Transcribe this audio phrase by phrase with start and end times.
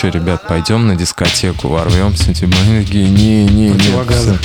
[0.00, 3.72] Че, ребят, пойдем на дискотеку, ворвемся, типа, мы такие, не-не-не.
[3.72, 4.38] Противогазы.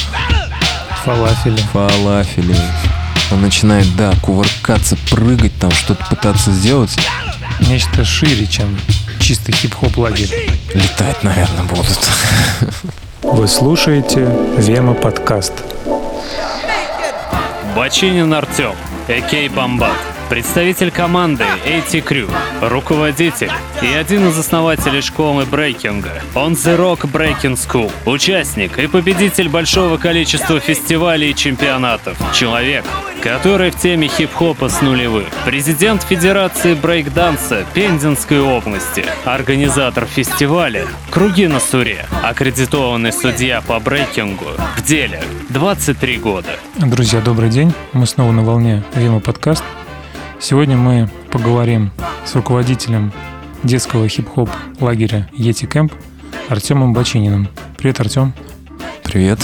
[1.05, 1.57] Фалафели.
[1.71, 2.55] Фалафели.
[3.31, 6.97] Он начинает, да, кувыркаться, прыгать, там что-то пытаться сделать.
[7.59, 8.75] Нечто шире, чем
[9.19, 10.49] чистый хип-хоп лагерь.
[10.73, 11.99] Летать, наверное, будут.
[13.21, 15.53] Вы слушаете Вема подкаст.
[17.75, 18.73] Бочинин Артем,
[19.07, 19.99] Экей Бомбат,
[20.33, 22.27] представитель команды AT Crew,
[22.59, 23.51] руководитель
[23.83, 29.97] и один из основателей школы брейкинга On The Rock Breaking School, участник и победитель большого
[29.97, 32.83] количества фестивалей и чемпионатов, человек,
[33.21, 41.59] который в теме хип-хопа с нулевых, президент Федерации брейкданса Пензенской области, организатор фестиваля «Круги на
[41.59, 46.57] Суре», аккредитованный судья по брейкингу в деле 23 года.
[46.77, 47.71] Друзья, добрый день.
[47.91, 49.63] Мы снова на волне Вема подкаст.
[50.43, 51.89] Сегодня мы поговорим
[52.25, 53.13] с руководителем
[53.63, 54.49] детского хип-хоп
[54.81, 55.93] лагеря Йети Кэмп
[56.49, 57.47] Артемом Бочининым.
[57.77, 58.33] Привет, Артем.
[59.05, 59.39] Привет.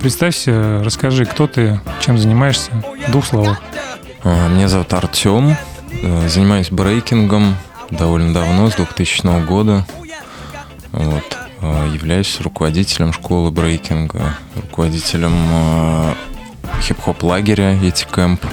[0.00, 2.72] Представься, расскажи, кто ты, чем занимаешься,
[3.06, 3.62] в двух словах.
[4.24, 5.56] А, Меня зовут Артем.
[6.02, 7.54] Э, Занимаюсь брейкингом
[7.90, 9.86] довольно давно, с 2000 года.
[10.90, 11.38] Вот.
[11.60, 16.14] А, Являюсь руководителем школы брейкинга, руководителем э,
[16.80, 18.44] хип-хоп лагеря Эти Кэмп,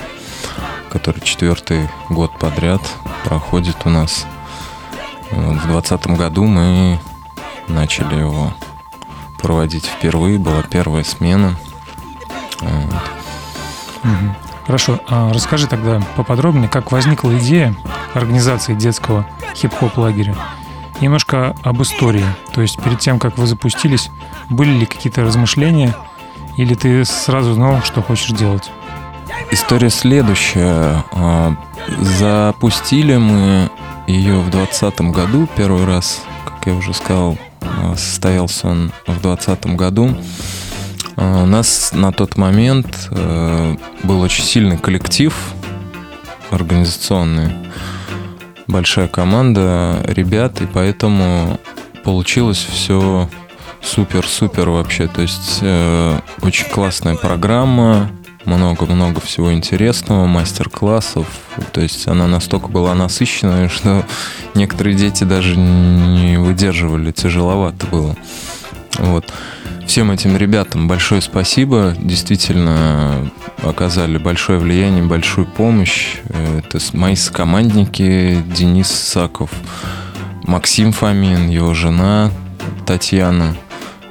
[0.90, 2.82] который четвертый год подряд
[3.24, 4.26] проходит у нас.
[5.32, 7.00] Вот, В двадцатом году мы
[7.68, 8.54] начали его
[9.42, 11.56] проводить впервые, была первая смена.
[12.60, 13.04] Вот.
[14.66, 17.76] Хорошо, а расскажи тогда поподробнее, как возникла идея
[18.14, 20.36] организации детского хип-хоп лагеря.
[21.02, 22.26] Немножко об истории.
[22.54, 24.12] То есть перед тем, как вы запустились,
[24.50, 25.96] были ли какие-то размышления,
[26.58, 28.70] или ты сразу знал, что хочешь делать?
[29.52, 31.04] История следующая.
[31.12, 31.56] А,
[32.00, 33.70] Запустили мы
[34.08, 39.76] ее в двадцатом году первый раз, как я уже сказал, а, состоялся он в двадцатом
[39.76, 40.16] году.
[41.16, 43.10] А, У нас на тот момент
[44.04, 45.34] был очень сильный коллектив
[46.52, 47.52] организационный,
[48.68, 51.60] большая команда ребят, и поэтому
[52.04, 53.28] получилось все
[53.82, 55.08] супер-супер вообще.
[55.08, 58.10] То есть э, очень классная программа,
[58.46, 61.28] много-много всего интересного, мастер-классов.
[61.72, 64.06] То есть она настолько была насыщенная, что
[64.56, 68.16] некоторые дети даже не выдерживали, тяжеловато было.
[68.98, 69.32] Вот.
[69.90, 71.96] Всем этим ребятам большое спасибо.
[71.98, 73.32] Действительно
[73.64, 76.18] оказали большое влияние, большую помощь.
[76.30, 79.50] Это мои сокомандники Денис Саков,
[80.44, 82.30] Максим Фомин, его жена
[82.86, 83.56] Татьяна.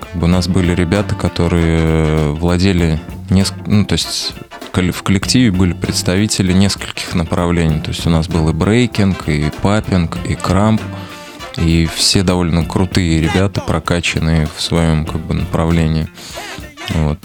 [0.01, 3.01] Как бы у нас были ребята, которые владели
[3.31, 4.35] неск- ну, то есть
[4.73, 7.81] в коллективе были представители нескольких направлений.
[7.81, 10.81] То есть у нас был и брейкинг, и папинг, и крамп.
[11.57, 16.07] И все довольно крутые ребята, прокачанные в своем как бы направлении.
[16.91, 17.19] Вот.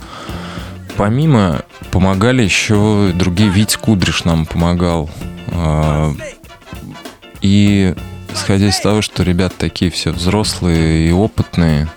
[0.97, 3.49] Помимо помогали еще другие.
[3.49, 5.09] Вить Кудриш нам помогал.
[5.49, 6.13] А,
[7.41, 7.93] И
[8.33, 11.87] исходя из того, что ребята такие все взрослые и опытные,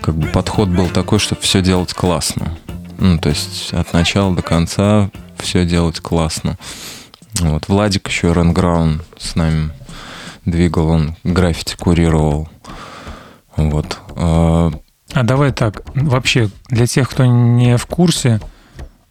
[0.00, 2.56] как бы подход был такой, чтобы все делать классно.
[2.98, 6.56] Ну, то есть от начала до конца все делать классно.
[7.40, 7.68] Вот.
[7.68, 9.70] Владик еще Ранграун с нами
[10.44, 12.48] двигал, он граффити курировал.
[13.56, 13.98] Вот.
[14.16, 14.70] А,
[15.12, 18.40] А давай так, вообще, для тех, кто не в курсе,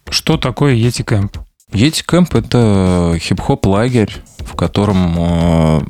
[0.08, 1.38] что такое Йети Кэмп?
[1.72, 5.80] Йети Кэмп— это хип-хоп лагерь, в котором э,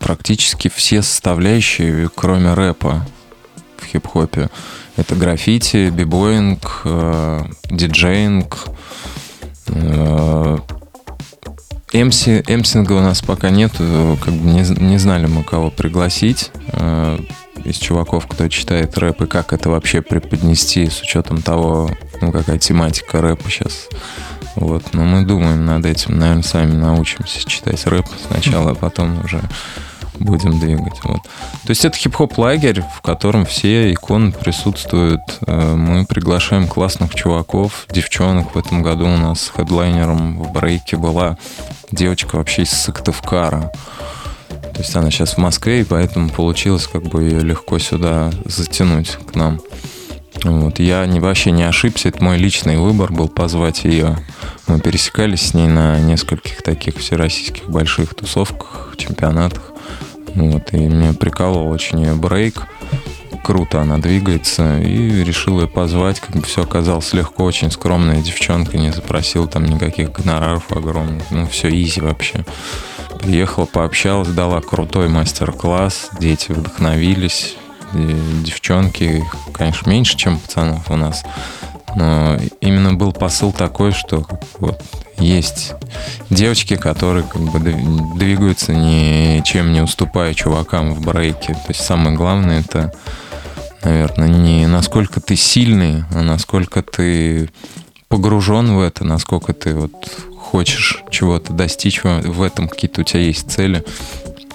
[0.00, 3.06] практически все составляющие, кроме рэпа
[3.78, 4.48] в хип-хопе,
[4.96, 8.66] это граффити, бибоинг, э, диджеинг,
[9.68, 10.58] э,
[11.92, 16.50] эмси, эмсинга у нас пока нет, э, как бы не, не знали мы кого пригласить
[16.72, 17.18] э,
[17.64, 22.58] из чуваков, кто читает рэп, и как это вообще преподнести с учетом того, ну, какая
[22.58, 23.88] тематика рэпа сейчас.
[24.56, 29.40] Вот, но мы думаем над этим, наверное, сами научимся читать рэп сначала, а потом уже
[30.24, 31.00] будем двигать.
[31.04, 31.22] Вот.
[31.22, 35.20] То есть это хип-хоп лагерь, в котором все иконы присутствуют.
[35.46, 38.54] Э, Мы приглашаем классных чуваков, девчонок.
[38.54, 41.36] В этом году у нас хедлайнером в брейке была
[41.90, 43.72] девочка вообще из Сыктывкара.
[44.48, 49.18] То есть она сейчас в Москве, и поэтому получилось как бы ее легко сюда затянуть
[49.30, 49.60] к нам.
[50.44, 50.78] Вот.
[50.78, 54.18] Я не, вообще не ошибся, это мой личный выбор был позвать ее.
[54.66, 59.71] Мы пересекались с ней на нескольких таких всероссийских больших тусовках, чемпионатах.
[60.34, 62.66] Вот, и меня прикалывал очень ее брейк.
[63.44, 64.78] Круто она двигается.
[64.78, 66.20] И решил ее позвать.
[66.20, 67.44] Как бы все оказалось легко.
[67.44, 68.78] Очень скромная девчонка.
[68.78, 71.24] Не запросил там никаких гонораров огромных.
[71.30, 72.44] Ну, все изи вообще.
[73.22, 77.56] приехала, пообщалась, дала крутой мастер-класс, дети вдохновились,
[77.92, 81.24] девчонки, конечно, меньше, чем пацанов у нас,
[81.96, 84.26] но именно был посыл такой, что
[84.58, 84.82] вот
[85.18, 85.74] есть
[86.30, 87.58] девочки, которые как бы
[88.16, 91.54] двигаются ничем не уступая чувакам в брейке.
[91.54, 92.92] То есть самое главное это,
[93.84, 97.50] наверное, не насколько ты сильный, а насколько ты
[98.08, 99.92] погружен в это, насколько ты вот
[100.36, 103.84] хочешь чего-то достичь в этом, какие-то у тебя есть цели,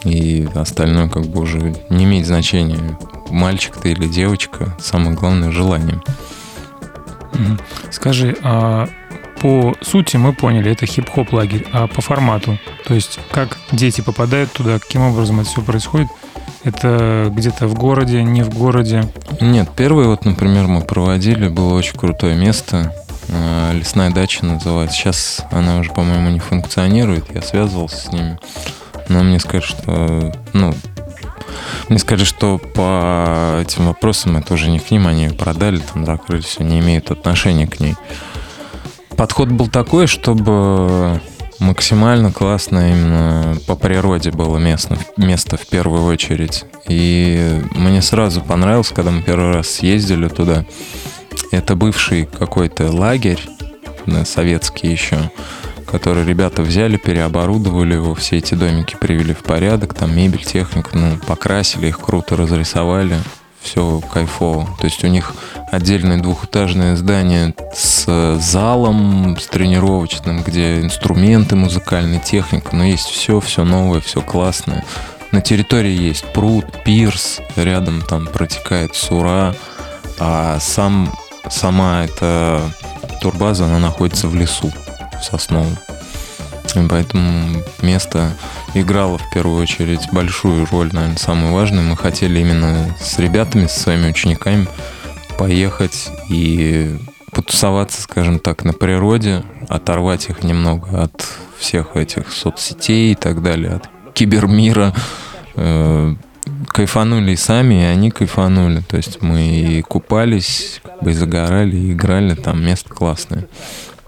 [0.04, 2.98] и остальное как бы уже не имеет значения,
[3.30, 6.02] мальчик ты или девочка, самое главное желание.
[7.92, 8.88] Скажи, а
[9.42, 14.52] по сути мы поняли, это хип-хоп лагерь, а по формату, то есть как дети попадают
[14.52, 16.08] туда, каким образом это все происходит,
[16.64, 19.04] это где-то в городе, не в городе?
[19.40, 22.94] Нет, первый вот, например, мы проводили, было очень крутое место,
[23.30, 24.96] а, лесная дача называется.
[24.96, 28.40] Сейчас она уже, по-моему, не функционирует, я связывался с ними.
[29.10, 30.74] Но мне сказали, что, ну,
[31.90, 36.42] мне сказали, что по этим вопросам это уже не к ним, они продали, там закрыли,
[36.42, 37.96] все, не имеют отношения к ней.
[39.16, 41.20] Подход был такой, чтобы
[41.60, 46.66] максимально классно именно по природе было место, место в первую очередь.
[46.88, 50.66] И мне сразу понравилось, когда мы первый раз съездили туда.
[51.52, 53.42] Это бывший какой-то лагерь,
[54.26, 55.32] советский еще,
[55.88, 61.18] который ребята взяли, переоборудовали его, все эти домики привели в порядок, там мебель, технику, ну,
[61.26, 63.18] покрасили их круто, разрисовали
[63.62, 64.68] все кайфово.
[64.80, 65.34] То есть у них
[65.72, 68.06] отдельное двухэтажное здание с
[68.40, 74.86] залом, с тренировочным, где инструменты музыкальные, техника, но есть все, все новое, все классное.
[75.32, 79.56] На территории есть пруд, пирс, рядом там протекает Сура,
[80.20, 81.14] а сам,
[81.50, 82.62] сама эта
[83.22, 84.72] турбаза, она находится в лесу,
[85.22, 85.78] Сосновом.
[86.76, 88.34] И поэтому место
[88.74, 91.88] играла в первую очередь большую роль, наверное, самую важную.
[91.88, 94.68] Мы хотели именно с ребятами, со своими учениками
[95.38, 96.98] поехать и
[97.32, 101.28] потусоваться, скажем так, на природе, оторвать их немного от
[101.58, 104.94] всех этих соцсетей и так далее, от кибермира.
[105.56, 106.16] Э,
[106.68, 108.82] кайфанули и сами, и они кайфанули.
[108.82, 113.48] То есть мы и купались, и загорали, и играли, там место классное.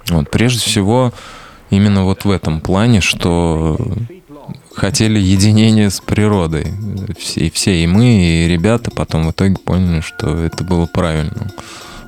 [0.09, 1.13] Вот, прежде всего,
[1.69, 3.77] именно вот в этом плане, что
[4.73, 6.73] хотели единения с природой.
[7.19, 11.51] Все, и все, и мы, и ребята потом в итоге поняли, что это было правильно.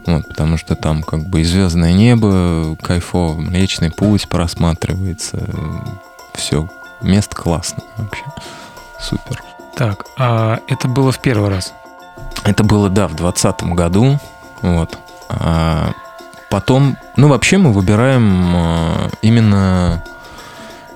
[0.07, 5.48] Вот, потому что там как бы и звездное небо кайфово, Млечный путь просматривается.
[6.33, 6.68] Все,
[7.01, 8.24] место классное вообще.
[9.00, 9.44] Супер.
[9.75, 11.74] Так, а это было в первый раз?
[12.44, 14.19] Это было, да, в двадцатом году.
[14.62, 14.98] Вот.
[15.30, 15.92] А
[16.51, 20.03] потом, ну, вообще мы выбираем а, именно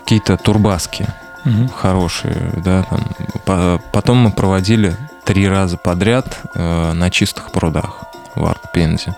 [0.04, 1.07] какие-то турбаски
[1.46, 1.69] угу.
[1.69, 3.00] хорошие, да, там.
[3.46, 8.04] По, потом мы проводили три раза подряд э, на чистых прудах
[8.36, 9.16] в Арт-Пензе.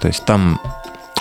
[0.00, 0.58] То есть там,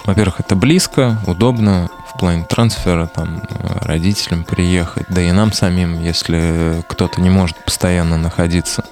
[0.06, 3.44] во-первых, это близко, удобно в плане трансфера, там,
[3.82, 8.86] родителям приехать, да и нам самим, если кто-то не может постоянно находиться.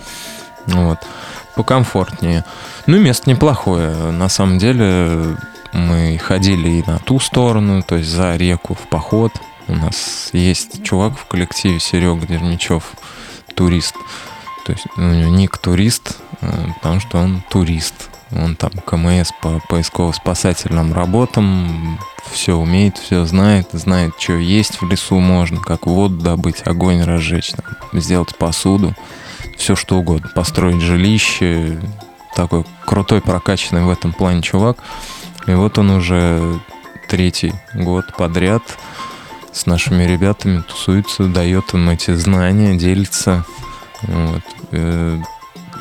[0.68, 1.00] Вот.
[1.56, 2.44] Покомфортнее.
[2.86, 4.12] Ну, место неплохое.
[4.12, 5.38] На самом деле
[5.74, 9.32] мы ходили и на ту сторону, то есть за реку в поход.
[9.68, 12.94] У нас есть чувак в коллективе, Серега Дерничев,
[13.56, 13.96] турист.
[14.66, 18.10] То есть у него ник турист, э, потому что он турист.
[18.32, 22.00] Он там КМС по поисково-спасательным работам,
[22.32, 27.52] все умеет, все знает, знает, что есть в лесу можно, как воду добыть, огонь разжечь,
[27.52, 27.66] там,
[28.00, 28.96] сделать посуду,
[29.58, 31.80] все что угодно, построить жилище.
[32.36, 34.78] Такой крутой, прокачанный в этом плане чувак.
[35.48, 36.60] И вот он уже
[37.08, 38.64] третий год подряд
[39.54, 43.46] с нашими ребятами тусуется, дает им эти знания, делится.
[44.02, 44.44] Вот.
[44.72, 45.20] Э,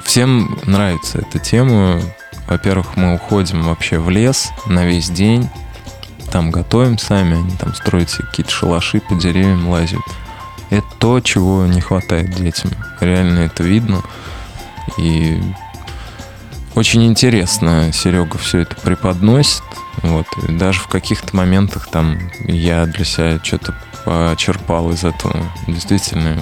[0.04, 2.00] всем нравится эта тема.
[2.46, 5.48] Во-первых, мы уходим вообще в лес на весь день.
[6.30, 10.02] Там готовим сами, они там строят какие-то шалаши, по деревьям лазят.
[10.70, 12.70] Это то, чего не хватает детям.
[13.00, 14.02] Реально это видно.
[14.98, 15.40] И
[16.74, 19.62] очень интересно Серега все это преподносит.
[20.02, 20.26] Вот.
[20.48, 25.34] И даже в каких-то моментах там я для себя что-то почерпал из этого.
[25.66, 26.36] Действительно,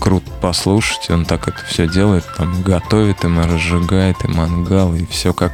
[0.00, 1.10] круто послушать.
[1.10, 5.52] Он так это все делает, там готовит, им разжигает, и мангал, и все как,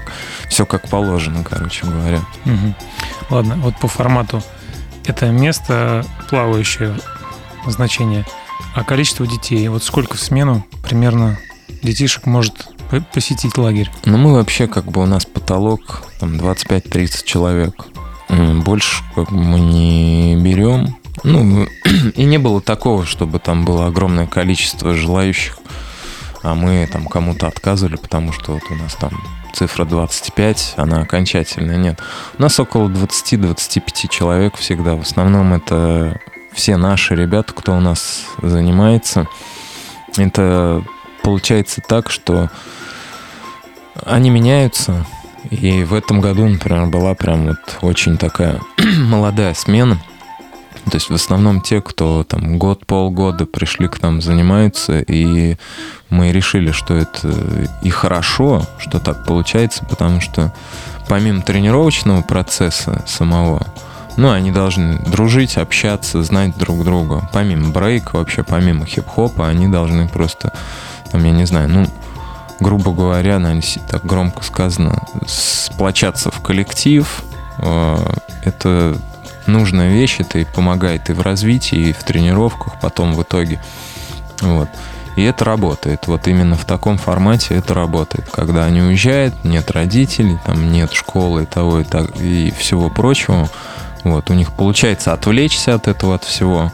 [0.49, 2.21] все как положено, короче говоря.
[2.47, 2.75] Угу.
[3.31, 4.43] Ладно, вот по формату.
[5.05, 6.95] Это место плавающее
[7.67, 8.25] значение.
[8.75, 11.39] А количество детей, вот сколько в смену примерно
[11.83, 12.69] детишек может
[13.13, 13.91] посетить лагерь?
[14.05, 17.87] Ну, мы вообще, как бы у нас потолок там 25-30 человек.
[18.29, 20.97] Больше как бы, мы не берем.
[21.25, 21.67] Ну,
[22.15, 25.59] и не было такого, чтобы там было огромное количество желающих,
[26.43, 29.11] а мы там кому-то отказывали, потому что вот у нас там
[29.53, 31.77] цифра 25, она окончательная.
[31.77, 32.01] Нет,
[32.39, 34.95] у нас около 20-25 человек всегда.
[34.95, 36.21] В основном это
[36.53, 39.27] все наши ребята, кто у нас занимается.
[40.17, 40.85] Это
[41.23, 42.51] получается так, что
[44.05, 45.07] они меняются.
[45.51, 48.61] И в этом году, например, была прям вот очень такая
[48.99, 49.99] молодая смена.
[50.85, 55.57] То есть в основном те, кто там год-полгода пришли к нам, занимаются, и
[56.09, 60.53] мы решили, что это и хорошо, что так получается, потому что
[61.09, 63.67] помимо тренировочного процесса самого,
[64.17, 67.29] ну, они должны дружить, общаться, знать друг друга.
[67.33, 70.53] Помимо брейка, вообще помимо хип-хопа, они должны просто,
[71.11, 71.87] там, я не знаю, ну,
[72.61, 77.23] грубо говоря, наверное, так громко сказано, сплочаться в коллектив.
[77.59, 77.97] Э,
[78.45, 78.97] это
[79.47, 83.61] нужная вещь, это и помогает и в развитии, и в тренировках потом в итоге.
[84.41, 84.69] Вот.
[85.17, 86.07] И это работает.
[86.07, 88.29] Вот именно в таком формате это работает.
[88.31, 93.49] Когда они уезжают, нет родителей, там нет школы и того и, так, и всего прочего.
[94.05, 96.73] Вот, у них получается отвлечься от этого, от всего.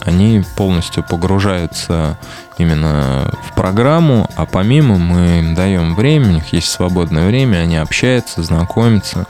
[0.00, 2.16] Они полностью погружаются
[2.56, 7.76] именно в программу, а помимо мы им даем время, у них есть свободное время, они
[7.76, 9.26] общаются, знакомятся.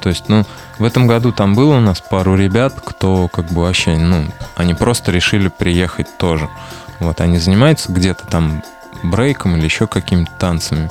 [0.00, 0.44] То есть, ну,
[0.78, 4.74] в этом году там было у нас пару ребят, кто как бы вообще, ну, они
[4.74, 6.48] просто решили приехать тоже.
[6.98, 8.62] Вот, они занимаются где-то там
[9.02, 10.90] брейком или еще какими-то танцами.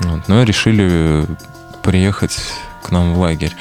[0.00, 1.26] Вот, но решили
[1.82, 2.38] приехать
[2.82, 3.54] к нам в лагерь.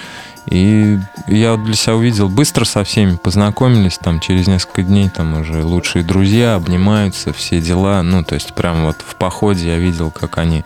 [0.50, 5.64] И я для себя увидел, быстро со всеми познакомились, там через несколько дней там уже
[5.64, 8.02] лучшие друзья, обнимаются, все дела.
[8.02, 10.66] Ну, то есть прям вот в походе я видел, как они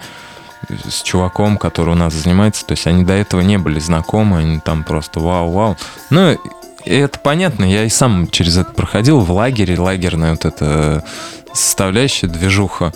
[0.69, 4.61] с чуваком, который у нас занимается, то есть они до этого не были знакомы, они
[4.61, 5.75] там просто вау-вау.
[6.09, 6.37] Ну,
[6.85, 11.03] это понятно, я и сам через это проходил в лагере, лагерная вот эта
[11.53, 12.93] составляющая, движуха,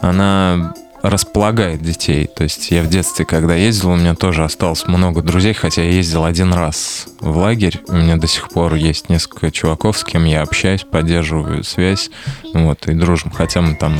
[0.00, 2.26] она располагает детей.
[2.26, 5.90] То есть я в детстве, когда ездил, у меня тоже осталось много друзей, хотя я
[5.90, 7.80] ездил один раз в лагерь.
[7.88, 12.10] У меня до сих пор есть несколько чуваков, с кем я общаюсь, поддерживаю связь,
[12.54, 13.30] вот, и дружим.
[13.32, 13.94] Хотя мы там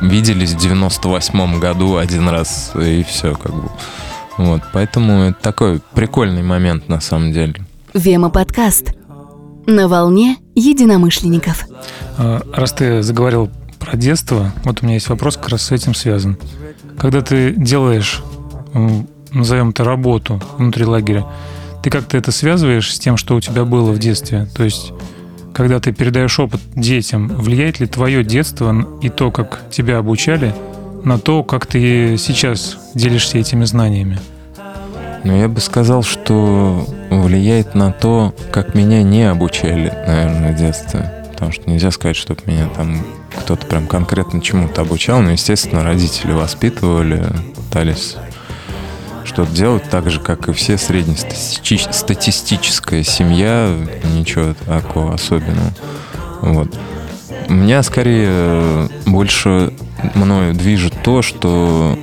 [0.00, 3.68] виделись в 98 году один раз, и все, как бы.
[4.38, 7.56] Вот, поэтому это такой прикольный момент на самом деле.
[7.92, 8.94] Вема подкаст.
[9.66, 11.66] На волне единомышленников.
[12.16, 13.50] А, раз ты заговорил
[13.80, 16.38] про детство, вот у меня есть вопрос как раз с этим связан.
[16.98, 18.22] Когда ты делаешь,
[19.32, 21.26] назовем это работу внутри лагеря,
[21.82, 24.46] ты как-то это связываешь с тем, что у тебя было в детстве?
[24.54, 24.92] То есть
[25.54, 30.54] когда ты передаешь опыт детям, влияет ли твое детство и то, как тебя обучали,
[31.02, 34.18] на то, как ты сейчас делишься этими знаниями?
[35.24, 41.19] Ну, я бы сказал, что влияет на то, как меня не обучали, наверное, в детстве.
[41.40, 43.02] Потому что нельзя сказать, чтобы меня там
[43.34, 45.22] кто-то прям конкретно чему-то обучал.
[45.22, 48.16] Но, естественно, родители воспитывали, пытались
[49.24, 53.74] что-то делать так же, как и все среднестатистическая семья,
[54.14, 55.72] ничего такого особенного.
[56.42, 56.78] Вот.
[57.48, 59.72] Меня скорее больше
[60.14, 61.98] мною движет то, что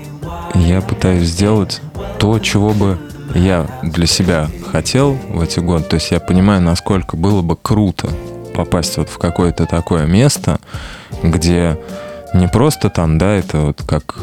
[0.55, 1.79] я пытаюсь сделать
[2.17, 2.97] то, чего бы
[3.35, 5.83] я для себя хотел в эти годы.
[5.83, 8.09] То есть я понимаю, насколько было бы круто
[8.57, 10.59] попасть вот в какое-то такое место,
[11.21, 11.77] где
[12.33, 14.15] не просто там, да, это вот как,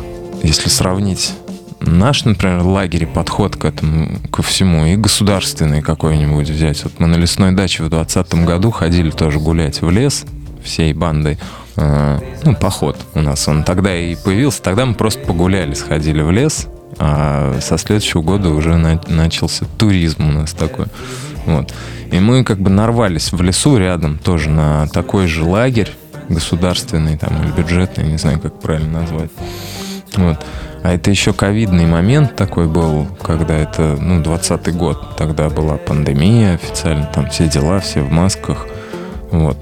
[0.42, 1.32] если сравнить
[1.80, 6.82] наш, например, лагерь подход к этому, ко всему, и государственный какой-нибудь взять.
[6.82, 10.24] Вот мы на лесной даче в 2020 году ходили тоже гулять в лес
[10.64, 11.38] всей бандой.
[11.76, 14.62] А, ну, поход у нас он тогда и появился.
[14.62, 16.66] Тогда мы просто погуляли, сходили в лес,
[16.98, 20.86] а со следующего года уже на, начался туризм у нас такой.
[21.46, 21.72] Вот.
[22.10, 25.90] И мы как бы нарвались в лесу рядом тоже на такой же лагерь
[26.28, 29.30] государственный там или бюджетный, не знаю, как правильно назвать.
[30.16, 30.38] Вот.
[30.82, 35.16] А это еще ковидный момент такой был, когда это, ну, 20 год.
[35.16, 38.66] Тогда была пандемия официально, там все дела, все в масках.
[39.30, 39.56] Вот.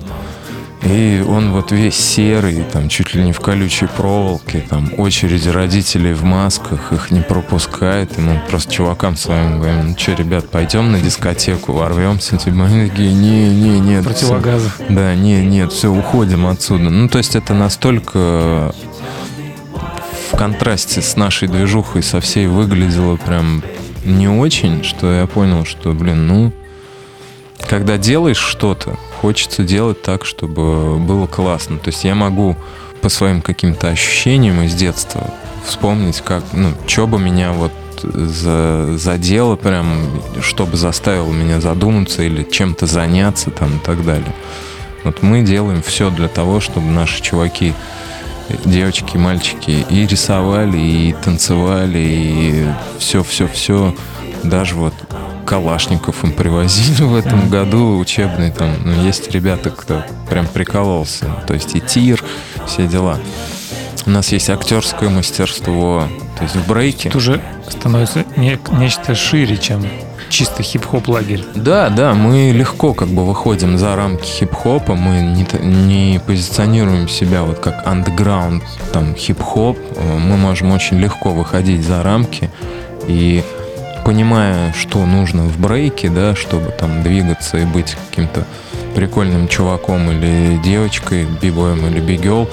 [0.85, 6.13] И он вот весь серый, там чуть ли не в колючей проволоке, там очереди родителей
[6.13, 8.19] в масках, их не пропускает.
[8.19, 12.37] И мы просто чувакам своим говорим, ну что, ребят, пойдем на дискотеку, ворвемся.
[12.37, 14.05] Типа, они такие, не, не, нет.
[14.05, 14.71] Противогазы.
[14.75, 14.87] Все.
[14.89, 16.91] Да, не, нет, все, уходим отсюда.
[16.91, 18.75] Ну, то есть это настолько
[20.33, 23.63] в контрасте с нашей движухой со всей выглядело прям
[24.05, 26.53] не очень, что я понял, что, блин, ну,
[27.69, 31.79] когда делаешь что-то, хочется делать так, чтобы было классно.
[31.79, 32.57] То есть я могу
[33.01, 35.33] по своим каким-то ощущениям из детства
[35.65, 40.11] вспомнить, как, ну, что бы меня вот за, задело прям,
[40.41, 44.35] чтобы заставило меня задуматься или чем-то заняться там и так далее.
[45.05, 47.75] Вот мы делаем все для того, чтобы наши чуваки,
[48.65, 52.67] девочки, мальчики и рисовали, и танцевали, и
[52.99, 53.95] все-все-все.
[54.43, 54.95] Даже вот
[55.45, 58.71] Калашников им привозили в этом году учебный там.
[58.85, 61.27] Ну, есть ребята, кто прям прикололся.
[61.47, 62.23] То есть и тир,
[62.67, 63.19] все дела.
[64.07, 66.09] У нас есть актерское мастерство.
[66.37, 67.09] То есть в брейке.
[67.09, 69.87] Это уже становится не, нечто шире, чем
[70.29, 71.45] чисто хип-хоп лагерь.
[71.55, 77.43] Да, да, мы легко как бы выходим за рамки хип-хопа, мы не, не позиционируем себя
[77.43, 82.51] вот как андеграунд, там, хип-хоп, мы можем очень легко выходить за рамки
[83.07, 83.45] и
[84.05, 88.45] понимая, что нужно в брейке, да, чтобы там двигаться и быть каким-то
[88.95, 92.49] прикольным чуваком или девочкой, бибоем или бигел,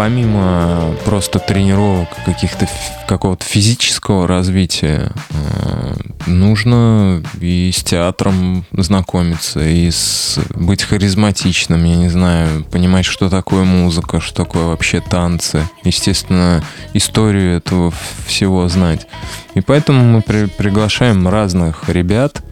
[0.00, 2.66] помимо просто тренировок, каких-то
[3.06, 12.08] какого-то физического развития, э, нужно и с театром знакомиться, и с, быть харизматичным, я не
[12.08, 15.68] знаю, понимать, что такое музыка, что такое вообще танцы.
[15.84, 16.64] Естественно,
[16.94, 17.92] историю этого
[18.26, 19.06] всего знать.
[19.54, 22.42] И поэтому мы при, приглашаем разных ребят,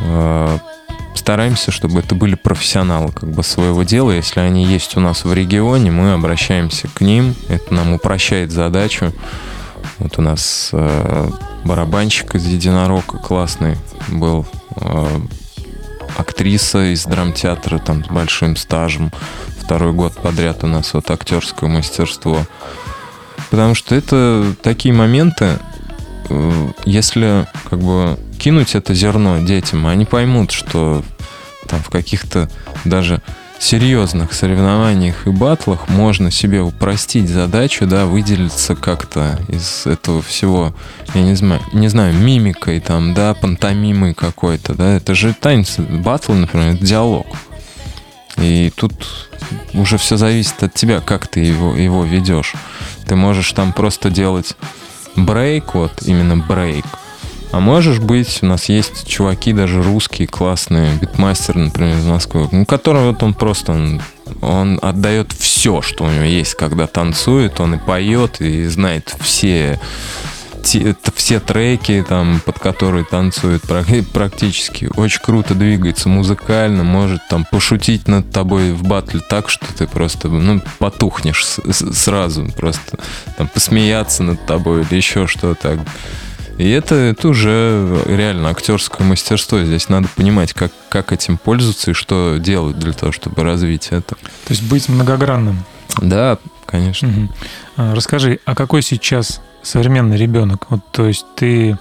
[0.00, 0.58] э,
[1.16, 4.12] стараемся, чтобы это были профессионалы как бы своего дела.
[4.12, 7.34] Если они есть у нас в регионе, мы обращаемся к ним.
[7.48, 9.12] Это нам упрощает задачу.
[9.98, 11.30] Вот у нас э,
[11.64, 13.76] барабанщик из Единорога классный
[14.08, 14.46] был.
[14.76, 15.20] Э,
[16.16, 19.12] актриса из драмтеатра там с большим стажем.
[19.60, 22.46] Второй год подряд у нас вот актерское мастерство.
[23.50, 25.58] Потому что это такие моменты,
[26.28, 31.02] э, если как бы кинуть это зерно детям, они поймут, что
[31.66, 32.48] там в каких-то
[32.84, 33.20] даже
[33.58, 40.74] серьезных соревнованиях и батлах можно себе упростить задачу, да, выделиться как-то из этого всего,
[41.14, 46.32] я не знаю, не знаю, мимикой там, да, пантомимой какой-то, да, это же танец, батл,
[46.32, 47.26] например, это диалог.
[48.36, 49.30] И тут
[49.72, 52.52] уже все зависит от тебя, как ты его, его ведешь.
[53.06, 54.54] Ты можешь там просто делать
[55.16, 56.84] брейк, вот именно брейк,
[57.56, 62.66] а можешь быть, у нас есть чуваки даже русские, классные, битмастер, например, из Москвы, ну,
[62.66, 64.02] который вот он просто, он,
[64.42, 69.80] он отдает все, что у него есть, когда танцует, он и поет, и знает все
[71.14, 73.62] все треки, там, под которые танцует
[74.12, 74.90] практически.
[74.96, 80.28] Очень круто двигается музыкально, может там пошутить над тобой в батле так, что ты просто
[80.28, 82.98] ну, потухнешь сразу, просто
[83.38, 85.78] там посмеяться над тобой или еще что-то.
[86.58, 89.60] И это, это уже реально актерское мастерство.
[89.60, 94.14] Здесь надо понимать, как, как этим пользоваться и что делать для того, чтобы развить это.
[94.14, 95.64] То есть быть многогранным.
[96.00, 97.08] Да, конечно.
[97.08, 97.94] Угу.
[97.94, 100.66] Расскажи, а какой сейчас современный ребенок?
[100.70, 101.78] Вот, то есть ты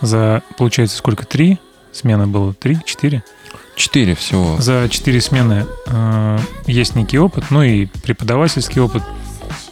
[0.00, 1.26] за, получается, сколько?
[1.26, 1.58] Три
[1.92, 2.54] смены было?
[2.54, 2.78] Три?
[2.84, 3.22] Четыре?
[3.74, 4.56] Четыре всего.
[4.58, 9.02] За четыре смены э, есть некий опыт, ну и преподавательский опыт.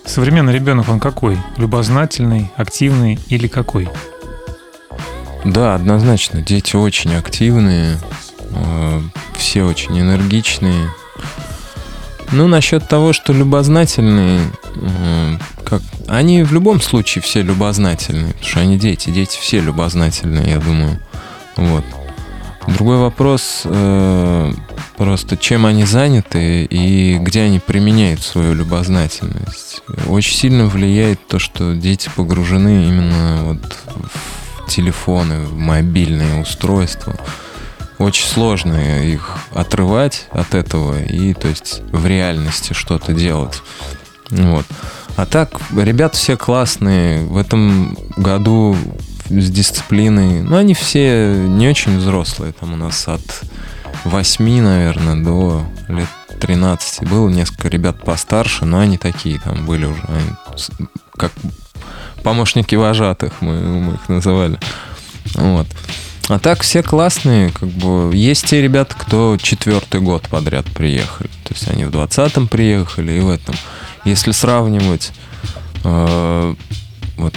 [0.05, 1.39] Современный ребенок, он какой?
[1.57, 3.89] Любознательный, активный или какой?
[5.45, 6.41] Да, однозначно.
[6.41, 7.99] Дети очень активные,
[8.51, 9.01] э,
[9.37, 10.91] все очень энергичные.
[12.33, 14.41] Ну, насчет того, что любознательные,
[14.75, 15.83] э, как...
[16.09, 20.99] они в любом случае все любознательные, потому что они дети, дети все любознательные, я думаю.
[21.57, 21.85] Вот.
[22.67, 24.53] Другой вопрос э,
[24.97, 29.83] просто, чем они заняты и где они применяют свою любознательность.
[30.09, 37.15] Очень сильно влияет то, что дети погружены именно вот в телефоны, мобильные устройства.
[37.99, 43.63] Очень сложно их отрывать от этого и, то есть, в реальности что-то делать.
[44.31, 44.67] Вот.
[45.17, 47.25] А так, ребята все классные.
[47.25, 48.77] В этом году
[49.29, 52.53] с дисциплиной, ну, они все не очень взрослые.
[52.53, 53.43] Там у нас от
[54.05, 56.09] 8, наверное, до лет
[56.41, 60.03] 13 было несколько ребят постарше, но они такие там были уже.
[60.09, 61.33] Они, как
[62.25, 64.59] помощники вожатых, мы, мы их называли.
[65.35, 65.69] Вот.
[66.29, 71.29] А так все классные, как бы есть те ребята, кто четвертый год подряд приехали.
[71.45, 73.55] То есть они в двадцатом приехали и в этом.
[74.07, 75.13] Если сравнивать
[75.85, 76.55] э,
[77.17, 77.35] вот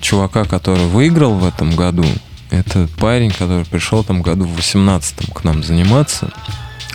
[0.00, 2.04] чувака, который выиграл в этом году,
[2.50, 6.30] это парень, который пришел там году в восемнадцатом к нам заниматься.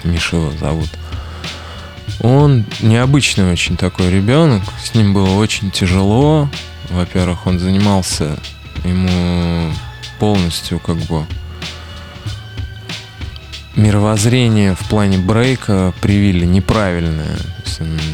[0.06, 0.89] Миша зовут.
[2.21, 4.63] Он необычный очень такой ребенок.
[4.82, 6.49] С ним было очень тяжело.
[6.93, 8.38] Во-первых, он занимался,
[8.84, 9.73] ему
[10.19, 11.25] полностью как бы
[13.75, 17.36] мировоззрение в плане брейка привили неправильное.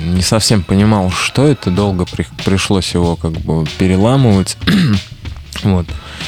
[0.05, 4.57] Не совсем понимал, что это, долго при, пришлось его как бы переламывать.
[5.63, 5.85] вот.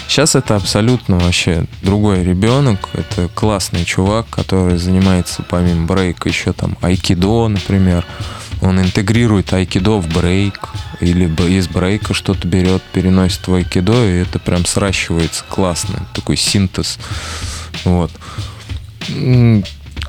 [0.09, 2.89] Сейчас это абсолютно вообще другой ребенок.
[2.91, 8.05] Это классный чувак, который занимается помимо брейка еще там айкидо, например.
[8.61, 10.69] Он интегрирует айкидо в брейк,
[10.99, 16.05] или из брейка что-то берет, переносит в айкидо, и это прям сращивается классно.
[16.13, 16.99] Такой синтез.
[17.83, 18.11] Вот.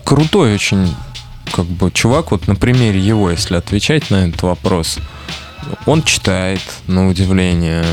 [0.04, 0.94] Крутой очень
[1.52, 4.98] как бы чувак, вот на примере его, если отвечать на этот вопрос,
[5.86, 7.84] он читает, на удивление,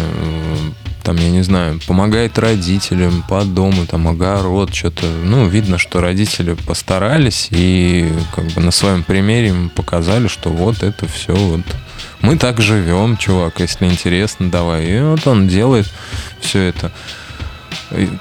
[1.10, 5.08] там, я не знаю, помогает родителям по дому, там, огород, что-то.
[5.08, 10.84] Ну, видно, что родители постарались и как бы на своем примере им показали, что вот
[10.84, 11.62] это все вот
[12.22, 14.86] мы так живем, чувак, если интересно, давай.
[14.86, 15.91] И вот он делает
[16.41, 16.91] все это.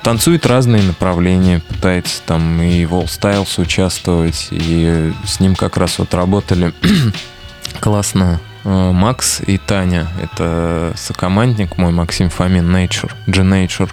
[0.02, 5.98] Танцует разные направления, пытается там и в All Styles участвовать, и с ним как раз
[5.98, 6.72] вот работали
[7.80, 10.06] классно Макс и Таня.
[10.22, 13.90] Это сокомандник мой, Максим Фомин, Nature, G-Nature.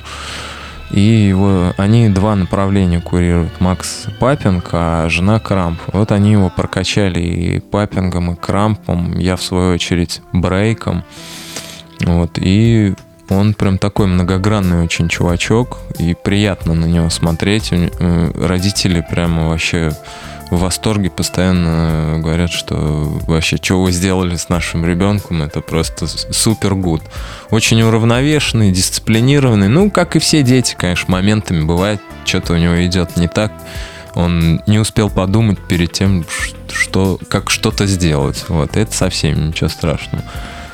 [0.92, 3.60] И его, они два направления курируют.
[3.60, 5.80] Макс Папинг, а жена Крамп.
[5.92, 9.18] Вот они его прокачали и папингом, и крампом.
[9.18, 11.04] Я, в свою очередь, брейком.
[12.02, 12.94] Вот, и
[13.30, 17.70] он прям такой многогранный очень чувачок, и приятно на него смотреть.
[17.72, 19.92] Э, родители прямо вообще
[20.52, 22.76] в восторге постоянно говорят, что
[23.28, 27.02] вообще, что вы сделали с нашим ребенком, это просто супер гуд.
[27.50, 29.68] Очень уравновешенный, дисциплинированный.
[29.68, 33.52] Ну, как и все дети, конечно, моментами бывает, что-то у него идет не так.
[34.14, 36.26] Он не успел подумать перед тем,
[36.72, 38.46] что, как что-то сделать.
[38.48, 40.24] Вот, это совсем ничего страшного.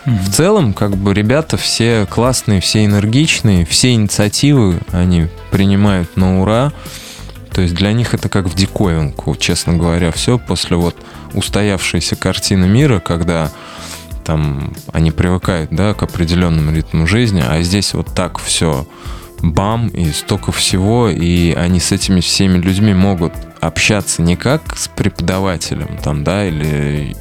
[0.05, 6.71] В целом, как бы ребята все классные, все энергичные, все инициативы они принимают на ура.
[7.53, 10.95] То есть для них это как в диковинку, честно говоря, все после вот
[11.33, 13.51] устоявшейся картины мира, когда
[14.23, 18.87] там они привыкают, да, к определенному ритму жизни, а здесь вот так все
[19.41, 24.87] бам, и столько всего, и они с этими всеми людьми могут общаться не как с
[24.87, 27.15] преподавателем, там, да, или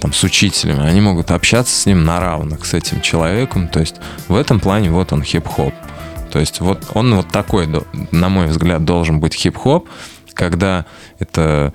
[0.00, 3.96] там, с учителем, они могут общаться с ним на равных, с этим человеком, то есть
[4.28, 5.74] в этом плане вот он хип-хоп.
[6.30, 7.68] То есть вот он вот такой,
[8.10, 9.88] на мой взгляд, должен быть хип-хоп,
[10.34, 10.86] когда
[11.18, 11.72] это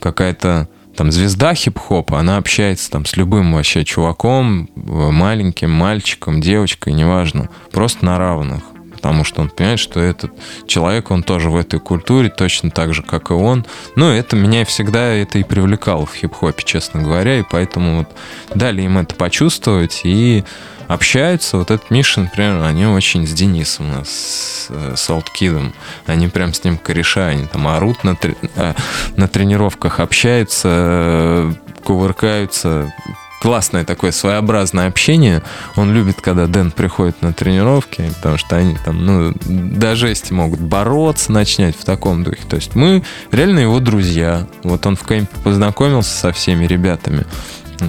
[0.00, 7.48] какая-то там звезда хип-хопа, она общается там с любым вообще чуваком, маленьким мальчиком, девочкой, неважно,
[7.72, 8.62] просто на равных
[9.04, 10.32] потому что он понимает, что этот
[10.66, 13.66] человек, он тоже в этой культуре, точно так же, как и он.
[13.96, 18.08] Ну, это меня всегда это и привлекало в хип-хопе, честно говоря, и поэтому вот
[18.54, 20.42] дали им это почувствовать, и
[20.88, 21.58] общаются.
[21.58, 25.74] Вот этот Миша, например, они очень с Денисом, с, с Олдкидом.
[26.06, 28.74] Они прям с ним кореша, они там орут на, э,
[29.16, 32.92] на тренировках, общаются, кувыркаются,
[33.44, 35.42] классное такое своеобразное общение.
[35.76, 40.60] Он любит, когда Дэн приходит на тренировки, потому что они там, ну, до жести могут
[40.60, 42.40] бороться, начинать в таком духе.
[42.48, 44.46] То есть мы реально его друзья.
[44.62, 47.26] Вот он в кемпе познакомился со всеми ребятами.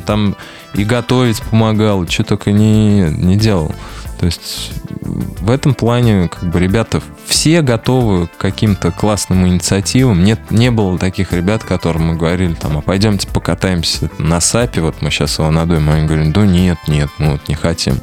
[0.06, 0.36] Там
[0.76, 3.74] и готовить помогал, что только не, не делал.
[4.20, 10.24] То есть в этом плане как бы ребята все готовы к каким-то классным инициативам.
[10.24, 15.02] Нет, не было таких ребят, которым мы говорили, там, а пойдемте покатаемся на САПе, вот
[15.02, 18.00] мы сейчас его надуем, а они говорят, да нет, нет, мы вот не хотим.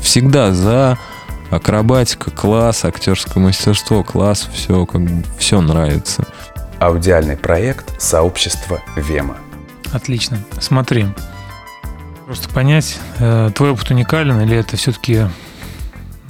[0.00, 0.98] Всегда за
[1.50, 6.24] акробатика, класс, актерское мастерство, класс, все, как бы, все нравится.
[6.78, 9.38] Аудиальный проект сообщества Вема.
[9.92, 10.38] Отлично.
[10.60, 11.06] Смотри,
[12.26, 15.22] просто понять, э, твой опыт уникален или это все-таки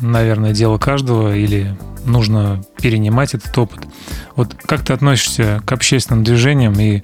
[0.01, 3.87] наверное, дело каждого, или нужно перенимать этот опыт.
[4.35, 7.03] Вот как ты относишься к общественным движениям и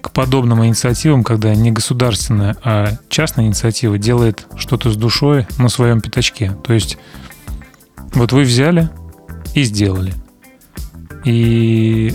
[0.00, 6.00] к подобным инициативам, когда не государственная, а частная инициатива делает что-то с душой на своем
[6.00, 6.52] пятачке?
[6.64, 6.98] То есть
[8.14, 8.90] вот вы взяли
[9.54, 10.12] и сделали.
[11.24, 12.14] И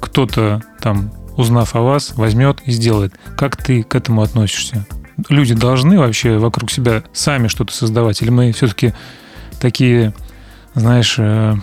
[0.00, 3.14] кто-то там, узнав о вас, возьмет и сделает.
[3.36, 4.86] Как ты к этому относишься?
[5.28, 8.22] люди должны вообще вокруг себя сами что-то создавать?
[8.22, 8.94] Или мы все-таки
[9.60, 10.14] такие,
[10.74, 11.54] знаешь, э,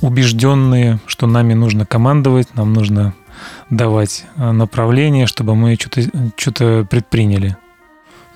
[0.00, 3.14] убежденные, что нами нужно командовать, нам нужно
[3.70, 6.02] давать э, направление, чтобы мы что-то
[6.36, 7.56] что предприняли?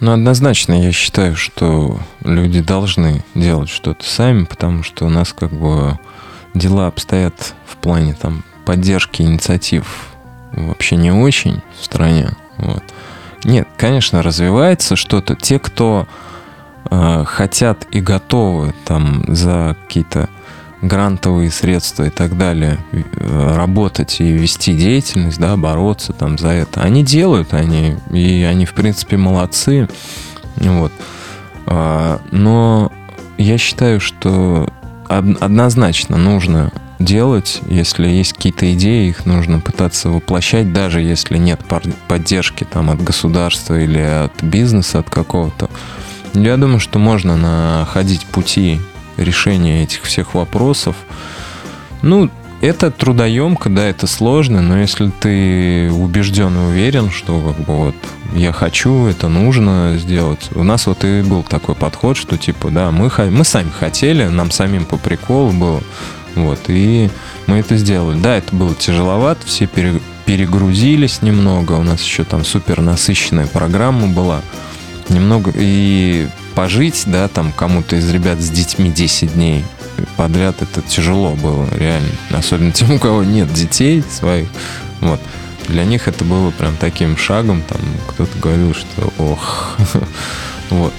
[0.00, 5.52] Ну, однозначно я считаю, что люди должны делать что-то сами, потому что у нас как
[5.52, 5.98] бы
[6.54, 10.15] дела обстоят в плане там поддержки инициатив
[10.52, 12.30] вообще не очень в стране.
[12.58, 12.82] Вот.
[13.44, 15.34] Нет, конечно, развивается что-то.
[15.34, 16.06] Те, кто
[16.90, 20.28] э, хотят и готовы там за какие-то
[20.82, 26.82] грантовые средства и так далее, э, работать и вести деятельность, да, бороться там за это.
[26.82, 29.88] Они делают, они, и они, в принципе, молодцы.
[30.56, 30.92] Вот.
[31.66, 32.92] А, но
[33.38, 34.68] я считаю, что
[35.08, 41.60] однозначно нужно делать, если есть какие-то идеи, их нужно пытаться воплощать, даже если нет
[42.08, 45.68] поддержки там от государства или от бизнеса, от какого-то.
[46.32, 48.80] Я думаю, что можно находить пути
[49.16, 50.96] решения этих всех вопросов.
[52.02, 52.30] Ну,
[52.66, 57.94] это трудоемко, да, это сложно, но если ты убежден и уверен, что как бы вот
[58.34, 60.50] я хочу, это нужно сделать.
[60.54, 64.50] У нас вот и был такой подход, что типа, да, мы, мы сами хотели, нам
[64.50, 65.80] самим по приколу было,
[66.34, 67.08] вот, и
[67.46, 68.18] мы это сделали.
[68.18, 69.68] Да, это было тяжеловато, все
[70.26, 74.42] перегрузились немного, у нас еще там супер насыщенная программа была,
[75.08, 76.26] немного, и
[76.56, 79.64] пожить, да, там кому-то из ребят с детьми 10 дней
[80.16, 82.10] подряд, это тяжело было, реально.
[82.30, 84.48] Особенно тем, у кого нет детей своих,
[85.00, 85.20] вот.
[85.68, 89.76] Для них это было прям таким шагом, там кто-то говорил, что ох,
[90.70, 90.92] вот.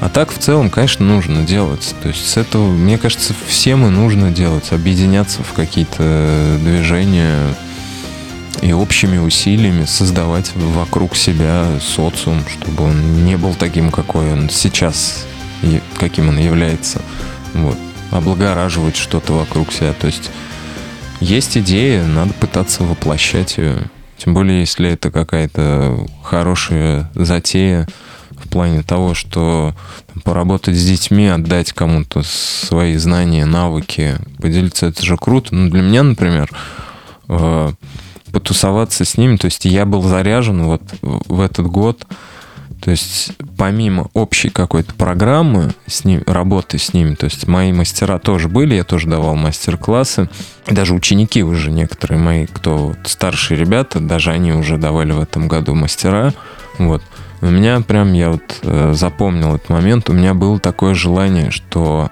[0.00, 1.94] А так в целом, конечно, нужно делать.
[2.02, 7.54] То есть с этого, мне кажется, всем и нужно делать, объединяться в какие-то движения
[8.62, 15.26] и общими усилиями создавать вокруг себя социум, чтобы он не был таким, какой он сейчас,
[15.98, 17.02] каким он является.
[17.54, 17.76] Вот.
[18.10, 19.92] Облагораживать что-то вокруг себя.
[19.92, 20.30] То есть
[21.20, 23.82] есть идея, надо пытаться воплощать ее.
[24.16, 27.86] Тем более, если это какая-то хорошая затея
[28.30, 29.74] в плане того, что
[30.24, 35.54] поработать с детьми, отдать кому-то свои знания, навыки, поделиться, это же круто.
[35.54, 36.50] Ну, для меня, например,
[37.28, 37.72] э,
[38.32, 42.06] потусоваться с ними, то есть я был заряжен вот в этот год,
[42.80, 48.18] то есть помимо общей какой-то программы с ним, работы с ними, то есть мои мастера
[48.18, 50.28] тоже были, я тоже давал мастер-классы,
[50.68, 55.48] даже ученики уже некоторые мои, кто вот старшие ребята, даже они уже давали в этом
[55.48, 56.32] году мастера,
[56.78, 57.02] вот.
[57.40, 62.10] У меня прям, я вот э, запомнил этот момент, у меня было такое желание, что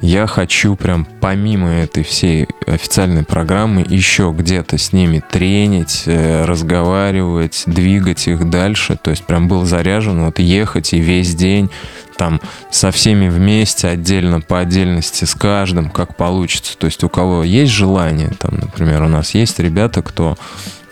[0.00, 7.64] я хочу прям помимо этой всей официальной программы еще где-то с ними тренить, э, разговаривать,
[7.66, 8.96] двигать их дальше.
[9.00, 11.70] То есть прям был заряжен вот ехать и весь день
[12.16, 16.76] там со всеми вместе, отдельно по отдельности, с каждым, как получится.
[16.76, 20.36] То есть у кого есть желание, там, например, у нас есть ребята, кто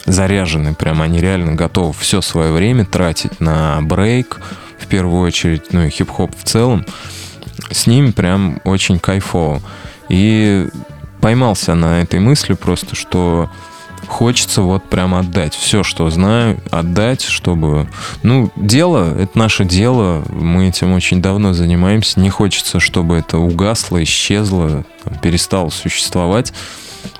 [0.05, 4.41] заряжены, прям они реально готовы все свое время тратить на брейк,
[4.79, 6.87] в первую очередь, ну и хип-хоп в целом
[7.71, 9.61] с ним прям очень кайфово.
[10.09, 10.69] И
[11.21, 13.51] поймался на этой мысли просто, что
[14.07, 17.89] хочется вот прям отдать все, что знаю, отдать, чтобы...
[18.23, 24.03] Ну, дело, это наше дело, мы этим очень давно занимаемся, не хочется, чтобы это угасло,
[24.03, 24.85] исчезло,
[25.23, 26.53] перестало существовать.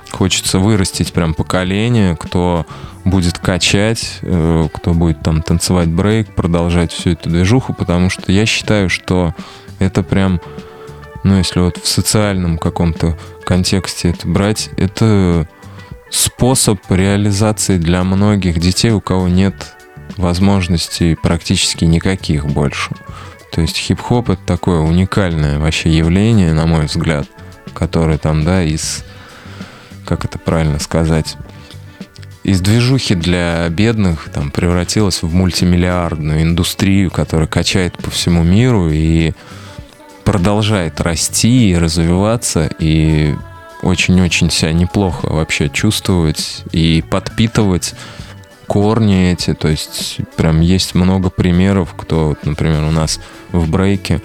[0.09, 2.65] Хочется вырастить прям поколение, кто
[3.03, 8.45] будет качать, э, кто будет там танцевать брейк, продолжать всю эту движуху, потому что я
[8.45, 9.35] считаю, что
[9.79, 10.41] это прям,
[11.23, 15.47] ну, если вот в социальном каком-то контексте это брать, это
[16.09, 19.75] способ реализации для многих детей, у кого нет
[20.15, 22.91] возможностей практически никаких больше.
[23.51, 27.27] То есть хип-хоп это такое уникальное вообще явление, на мой взгляд,
[27.73, 29.03] которое там, да, из,
[30.05, 31.37] как это правильно сказать,
[32.43, 39.33] из движухи для бедных там превратилось в мультимиллиардную индустрию, которая качает по всему миру и
[40.27, 43.33] продолжает расти и развиваться, и
[43.81, 47.93] очень-очень себя неплохо вообще чувствовать и подпитывать
[48.67, 49.53] корни эти.
[49.53, 53.21] То есть прям есть много примеров, кто, например, у нас
[53.53, 54.21] в брейке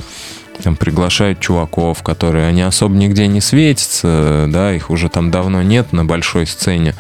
[0.61, 5.93] там приглашают чуваков, которые они особо нигде не светятся, да, их уже там давно нет
[5.93, 6.97] на большой сцене.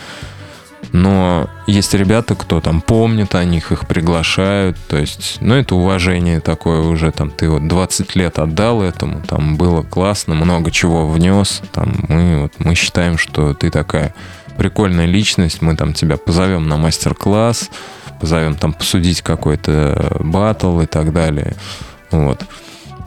[0.92, 4.76] Но есть ребята, кто там помнит о них, их приглашают.
[4.88, 7.10] То есть, ну, это уважение такое уже.
[7.10, 11.62] Там ты вот 20 лет отдал этому, там было классно, много чего внес.
[11.72, 14.14] Там мы, вот, мы считаем, что ты такая
[14.58, 17.70] прикольная личность, мы там тебя позовем на мастер-класс,
[18.20, 21.56] позовем там посудить какой-то батл и так далее.
[22.10, 22.44] Вот.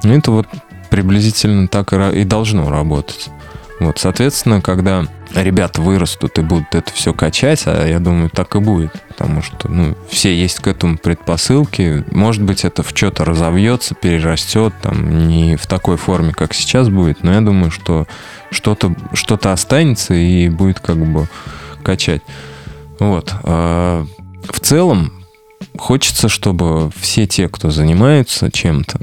[0.03, 0.47] Ну, это вот
[0.89, 3.29] приблизительно так и, и должно работать.
[3.79, 8.59] Вот, соответственно, когда ребята вырастут и будут это все качать, а я думаю, так и
[8.59, 12.05] будет, потому что, ну, все есть к этому предпосылки.
[12.11, 17.23] Может быть, это в что-то разовьется, перерастет, там, не в такой форме, как сейчас будет,
[17.23, 18.07] но я думаю, что
[18.49, 21.27] что-то что останется и будет как бы
[21.83, 22.21] качать.
[22.99, 23.33] Вот.
[23.43, 24.05] А
[24.49, 25.11] в целом,
[25.77, 28.99] хочется, чтобы все те, кто занимаются чем-то,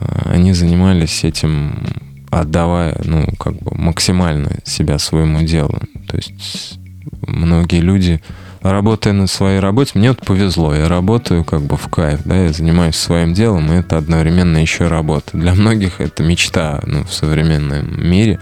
[0.00, 5.78] а, они занимались этим отдавая, ну, как бы максимально себя своему делу.
[6.06, 6.78] То есть
[7.26, 8.20] многие люди,
[8.62, 12.52] работая на своей работе, мне вот повезло, я работаю как бы в кайф, да, я
[12.52, 15.36] занимаюсь своим делом, и это одновременно еще работа.
[15.36, 18.38] Для многих это мечта, ну, в современном мире,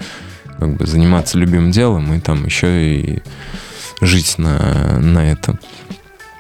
[0.59, 3.22] как бы заниматься любимым делом и там еще и
[4.01, 5.59] жить на, на этом.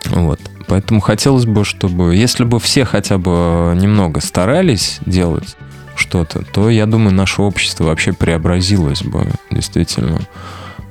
[0.06, 0.40] Вот.
[0.66, 5.56] Поэтому хотелось бы, чтобы, если бы все хотя бы немного старались делать
[5.98, 10.20] что-то, то, я думаю, наше общество вообще преобразилось бы, действительно.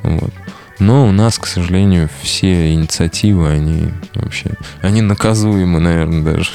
[0.04, 0.32] Вот.
[0.80, 6.52] Но у нас, к сожалению, все инициативы, они вообще, они наказуемы, наверное, даже.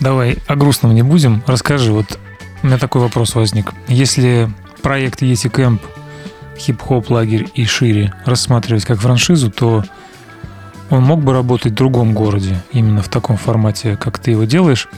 [0.00, 1.42] Давай о грустном не будем.
[1.46, 2.18] Расскажи, вот
[2.62, 3.72] у меня такой вопрос возник.
[3.86, 4.50] Если
[4.82, 5.80] проект Ети Кэмп,
[6.58, 9.84] хип-хоп лагерь и шире рассматривать как франшизу, то
[10.90, 14.88] он мог бы работать в другом городе, именно в таком формате, как ты его делаешь?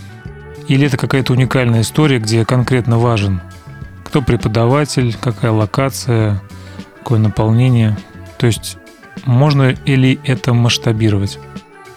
[0.69, 3.41] Или это какая-то уникальная история, где конкретно важен
[4.09, 6.41] кто преподаватель, какая локация,
[6.99, 7.97] какое наполнение?
[8.39, 8.79] То есть
[9.27, 11.39] можно ли это масштабировать?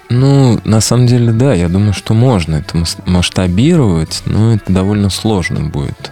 [0.10, 5.62] Ну, на самом деле, да, я думаю, что можно это масштабировать, но это довольно сложно
[5.70, 6.12] будет.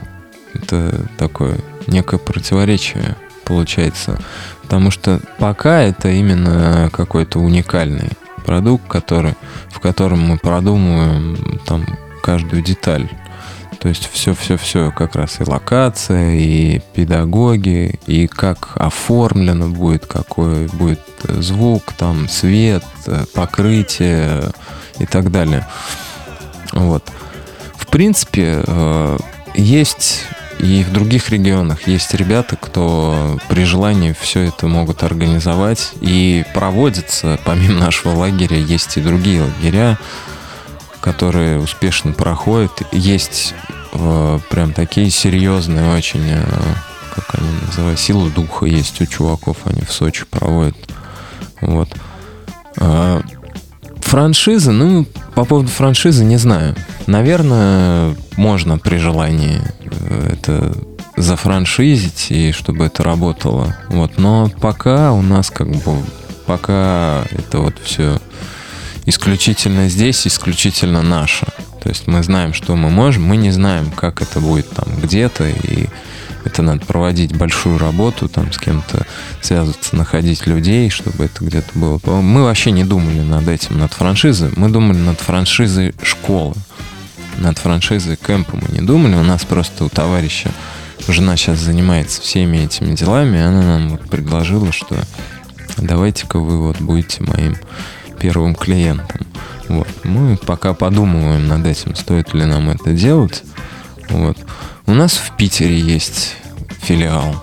[0.54, 4.18] Это такое некое противоречие получается.
[4.62, 8.12] Потому что пока это именно какой-то уникальный
[8.46, 9.34] продукт, который,
[9.70, 11.86] в котором мы продумываем там
[12.30, 13.10] каждую деталь.
[13.80, 21.02] То есть все-все-все, как раз и локация, и педагоги, и как оформлено будет, какой будет
[21.24, 22.84] звук, там свет,
[23.34, 24.52] покрытие
[25.00, 25.66] и так далее.
[26.74, 27.04] Вот.
[27.76, 29.18] В принципе, э,
[29.56, 30.26] есть
[30.60, 35.94] и в других регионах есть ребята, кто при желании все это могут организовать.
[36.02, 39.98] И проводится, помимо нашего лагеря, есть и другие лагеря,
[41.10, 42.72] которые успешно проходят.
[42.92, 43.56] Есть
[43.94, 46.44] э, прям такие серьезные очень, э,
[47.16, 50.76] как они называют, силы духа есть у чуваков, они в Сочи проводят.
[51.62, 51.90] Вот.
[52.78, 53.24] А,
[54.02, 56.76] франшиза, ну, по поводу франшизы не знаю.
[57.08, 60.78] Наверное, можно при желании э, это
[61.18, 63.76] зафраншизить и чтобы это работало.
[63.88, 64.20] Вот.
[64.20, 65.98] Но пока у нас как бы
[66.46, 68.20] пока это вот все
[69.10, 71.46] исключительно здесь, исключительно наше.
[71.82, 75.48] То есть мы знаем, что мы можем, мы не знаем, как это будет там где-то,
[75.48, 75.88] и
[76.46, 79.06] это надо проводить большую работу, там с кем-то
[79.42, 82.00] связываться, находить людей, чтобы это где-то было.
[82.22, 84.52] Мы вообще не думали над этим, над франшизой.
[84.56, 86.56] Мы думали над франшизой школы.
[87.38, 89.16] Над франшизой кемпа мы не думали.
[89.16, 90.52] У нас просто у товарища
[91.08, 94.96] жена сейчас занимается всеми этими делами, и она нам вот предложила, что
[95.78, 97.58] давайте-ка вы вот будете моим
[98.20, 99.22] первым клиентом.
[99.68, 99.88] Вот.
[100.04, 103.44] Мы пока подумываем над этим, стоит ли нам это делать.
[104.10, 104.38] Вот.
[104.86, 106.36] У нас в Питере есть
[106.82, 107.34] филиал.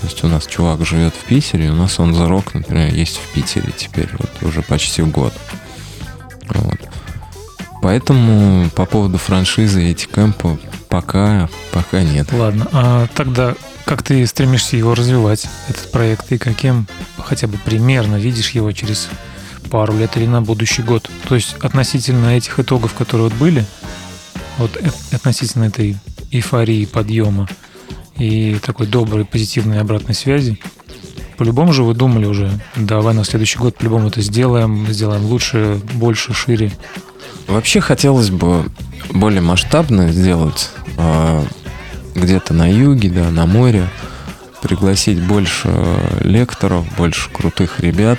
[0.00, 3.16] То есть у нас чувак живет в Питере, у нас он за рок, например, есть
[3.16, 5.32] в Питере теперь, вот уже почти год.
[6.48, 6.78] Вот.
[7.82, 10.58] Поэтому по поводу франшизы эти кемпы
[10.88, 12.28] пока, пока нет.
[12.32, 16.86] Ладно, а тогда как ты стремишься его развивать, этот проект, и каким
[17.18, 19.08] хотя бы примерно видишь его через
[19.70, 21.10] пару лет или на будущий год?
[21.28, 23.64] То есть относительно этих итогов, которые вот были,
[24.58, 24.78] вот
[25.12, 25.96] относительно этой
[26.30, 27.48] эйфории подъема
[28.16, 30.58] и такой доброй, позитивной обратной связи.
[31.36, 36.32] По-любому же вы думали уже, давай на следующий год по-любому это сделаем, сделаем лучше, больше,
[36.32, 36.70] шире.
[37.48, 38.64] Вообще хотелось бы
[39.10, 41.44] более масштабно сделать э,
[42.14, 43.88] где-то на юге, да, на море,
[44.62, 45.68] пригласить больше
[46.20, 48.18] лекторов, больше крутых ребят,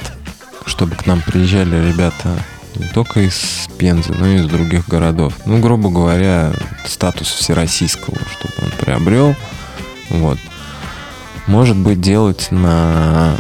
[0.66, 2.38] чтобы к нам приезжали ребята
[2.76, 5.34] не только из Пензы, но и из других городов.
[5.46, 6.52] Ну, грубо говоря,
[6.86, 9.36] статус всероссийского, чтобы он приобрел.
[10.10, 10.38] Вот.
[11.48, 13.36] Может быть, делать на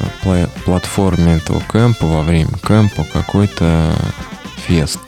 [0.64, 3.96] платформе этого кемпа во время кемпа какой-то
[4.68, 5.00] фест,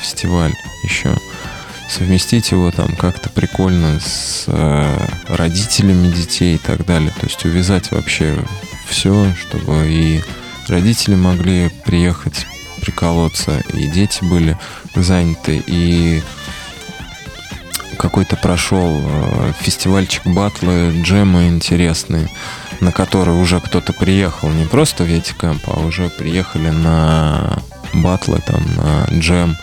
[0.00, 1.16] фестиваль еще.
[1.88, 4.98] Совместить его там как-то прикольно с э,
[5.28, 7.10] родителями детей и так далее.
[7.20, 8.36] То есть увязать вообще
[8.86, 10.22] все, чтобы и
[10.70, 12.46] родители могли приехать
[12.80, 14.56] приколоться, и дети были
[14.94, 16.22] заняты, и
[17.98, 22.30] какой-то прошел э, фестивальчик батлы, джемы интересные,
[22.80, 27.58] на который уже кто-то приехал, не просто в Ветикэмп, а уже приехали на
[27.92, 29.56] батлы, там, на джем,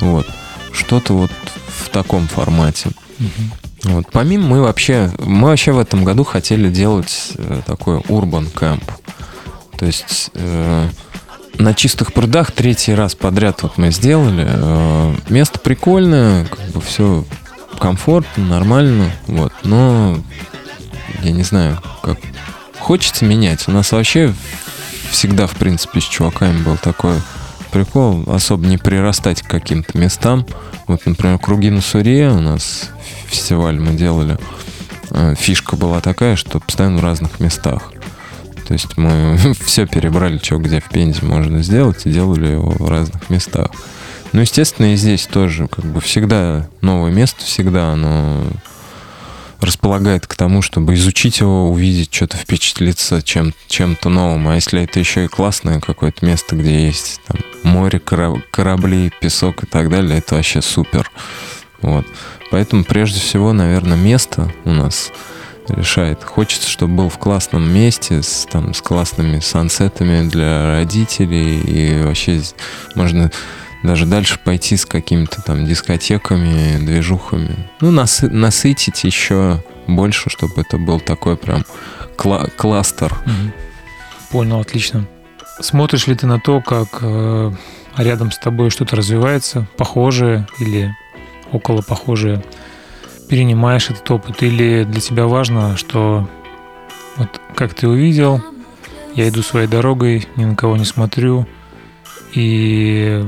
[0.00, 0.26] вот.
[0.72, 1.30] Что-то вот
[1.66, 2.90] в таком формате.
[3.84, 4.06] Вот.
[4.12, 8.82] Помимо мы вообще, мы вообще в этом году хотели делать э, такой урбан кэмп.
[9.78, 10.88] То есть э,
[11.58, 14.46] на чистых прудах третий раз подряд вот мы сделали.
[14.48, 17.24] Э, место прикольное, как бы все
[17.78, 19.52] комфортно, нормально, вот.
[19.62, 20.18] Но
[21.22, 22.18] я не знаю, как
[22.78, 23.68] хочется менять.
[23.68, 24.34] У нас вообще
[25.10, 27.20] всегда, в принципе, с чуваками был такой
[27.70, 30.46] прикол, особо не прирастать к каким-то местам.
[30.86, 32.90] Вот, например, круги на Суре у нас
[33.26, 34.38] фестиваль мы делали.
[35.10, 37.92] Э, фишка была такая, что постоянно в разных местах.
[38.68, 42.88] То есть мы все перебрали, что где в Пензе можно сделать, и делали его в
[42.88, 43.70] разных местах.
[44.32, 48.44] Ну, естественно, и здесь тоже, как бы всегда новое место, всегда оно
[49.60, 54.46] располагает к тому, чтобы изучить его, увидеть, что-то впечатлиться чем, чем-то новым.
[54.48, 59.66] А если это еще и классное какое-то место, где есть там, море, корабли, песок и
[59.66, 61.10] так далее, это вообще супер.
[61.80, 62.06] Вот.
[62.50, 65.10] Поэтому прежде всего, наверное, место у нас
[65.68, 66.22] решает.
[66.24, 71.60] Хочется, чтобы был в классном месте, с, там, с классными сансетами для родителей.
[71.60, 72.40] И вообще
[72.94, 73.30] можно
[73.82, 77.68] даже дальше пойти с какими-то там дискотеками, движухами.
[77.80, 81.64] Ну, насы- насытить еще больше, чтобы это был такой прям
[82.16, 83.16] кла- кластер.
[84.30, 85.06] Понял, отлично.
[85.60, 87.52] Смотришь ли ты на то, как э,
[87.96, 90.94] рядом с тобой что-то развивается, похожее или
[91.50, 92.42] около похожее?
[93.28, 96.28] Перенимаешь этот опыт или для тебя важно, что
[97.16, 98.42] вот как ты увидел,
[99.14, 101.46] я иду своей дорогой, ни на кого не смотрю,
[102.32, 103.24] и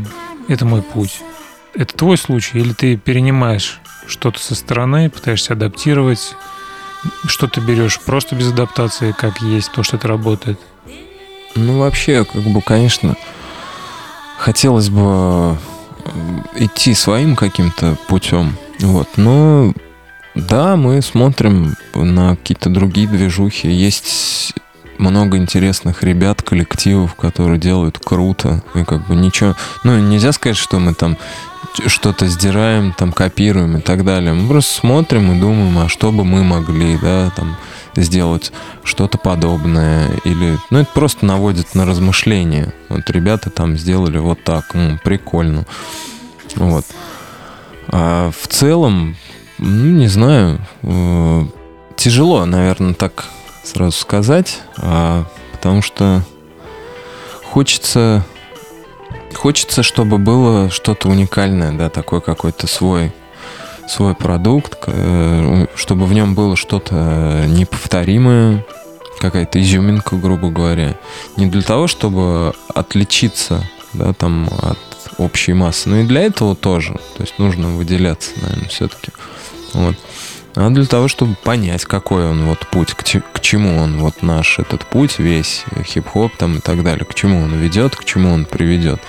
[0.49, 1.21] это мой путь.
[1.75, 6.35] Это твой случай, или ты перенимаешь что-то со стороны, пытаешься адаптировать,
[7.27, 10.59] что ты берешь просто без адаптации, как есть, то, что это работает?
[11.55, 13.17] Ну, вообще, как бы, конечно,
[14.39, 15.59] хотелось бы
[16.57, 18.57] идти своим каким-то путем.
[18.81, 19.73] Вот, но
[20.35, 23.69] да, мы смотрим на какие-то другие движухи.
[23.69, 24.55] Есть
[24.99, 28.63] много интересных ребят, коллективов, которые делают круто.
[28.75, 29.57] И как бы ничего...
[29.83, 31.17] Ну, нельзя сказать, что мы там
[31.87, 34.33] что-то сдираем, там копируем и так далее.
[34.33, 37.57] Мы просто смотрим и думаем, а что бы мы могли, да, там
[37.97, 38.53] сделать
[38.85, 44.75] что-то подобное или ну это просто наводит на размышления вот ребята там сделали вот так
[44.75, 45.67] ну, прикольно
[46.55, 46.85] вот
[47.89, 49.17] а в целом
[49.61, 51.45] ну не знаю э,
[51.97, 53.27] тяжело наверное так
[53.71, 56.23] сразу сказать, а, потому что
[57.45, 58.25] хочется,
[59.35, 63.13] хочется, чтобы было что-то уникальное, да, такой какой-то свой,
[63.89, 68.65] свой продукт, э, чтобы в нем было что-то неповторимое,
[69.19, 70.97] какая-то изюминка, грубо говоря.
[71.37, 74.79] Не для того, чтобы отличиться, да, там, от
[75.19, 76.95] общей массы, но и для этого тоже.
[77.17, 79.13] То есть нужно выделяться, наверное, все-таки.
[79.75, 79.97] Вот
[80.57, 84.59] а для того, чтобы понять, какой он вот путь, к, к чему он вот наш
[84.59, 88.45] этот путь, весь хип-хоп там и так далее, к чему он ведет, к чему он
[88.45, 89.01] приведет.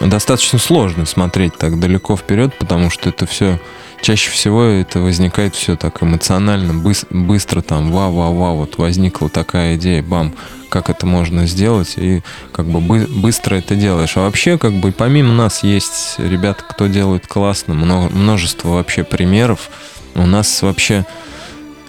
[0.00, 3.58] Достаточно сложно смотреть так далеко вперед, потому что это все
[4.00, 10.02] чаще всего это возникает все так эмоционально, быстро, быстро там, вау-вау-вау, вот возникла такая идея,
[10.02, 10.34] бам,
[10.68, 12.22] как это можно сделать, и
[12.52, 14.16] как бы бы, быстро это делаешь.
[14.16, 19.70] А вообще, как бы помимо нас есть ребята, кто делает классно, множество вообще примеров,
[20.14, 21.06] у нас вообще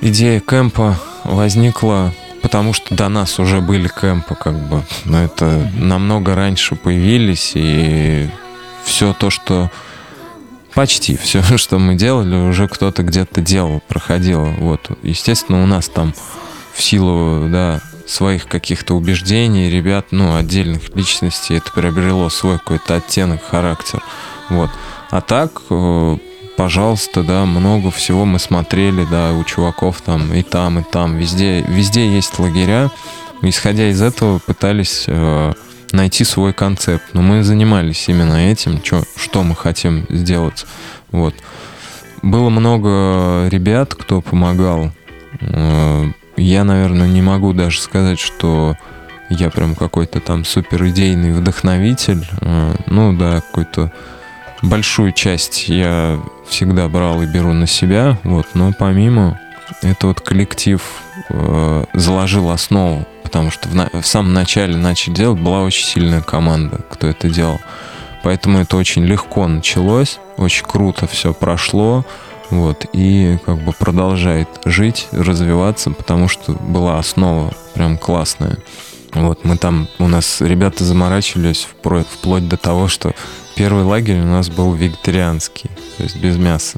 [0.01, 4.83] идея кемпа возникла, потому что до нас уже были кемпы, как бы.
[5.05, 8.29] Но это намного раньше появились, и
[8.83, 9.71] все то, что
[10.75, 14.45] почти все, что мы делали, уже кто-то где-то делал, проходил.
[14.59, 14.91] Вот.
[15.01, 16.13] Естественно, у нас там
[16.73, 23.43] в силу, да, своих каких-то убеждений, ребят, ну, отдельных личностей, это приобрело свой какой-то оттенок,
[23.43, 24.03] характер.
[24.49, 24.69] Вот.
[25.09, 26.17] А так, э,
[26.55, 31.61] пожалуйста, да, много всего мы смотрели, да, у чуваков там и там, и там, везде,
[31.61, 32.91] везде есть лагеря.
[33.41, 35.53] Исходя из этого пытались э,
[35.91, 37.03] найти свой концепт.
[37.13, 40.65] Но мы занимались именно этим, чё, что мы хотим сделать.
[41.11, 41.35] Вот.
[42.21, 44.91] Было много ребят, кто помогал.
[45.41, 46.05] Э,
[46.37, 48.75] я, наверное, не могу даже сказать, что
[49.29, 52.25] я прям какой-то там супер идейный вдохновитель.
[52.41, 53.91] Э, ну да, какой-то
[54.61, 59.39] большую часть я всегда брал и беру на себя, вот, но помимо
[59.81, 60.81] это вот коллектив
[61.29, 66.21] э, заложил основу, потому что в, на, в самом начале начали делать, была очень сильная
[66.21, 67.59] команда, кто это делал.
[68.23, 72.05] Поэтому это очень легко началось, очень круто все прошло,
[72.49, 78.57] вот, и как бы продолжает жить, развиваться, потому что была основа прям классная.
[79.13, 83.13] Вот, мы там, у нас ребята заморачивались вплоть до того, что
[83.55, 86.77] Первый лагерь у нас был вегетарианский, то есть без мяса.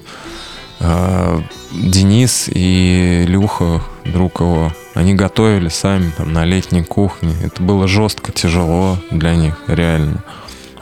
[0.80, 1.42] А,
[1.72, 7.36] Денис и Люха, друг его, они готовили сами там на летней кухне.
[7.44, 10.24] Это было жестко, тяжело для них, реально.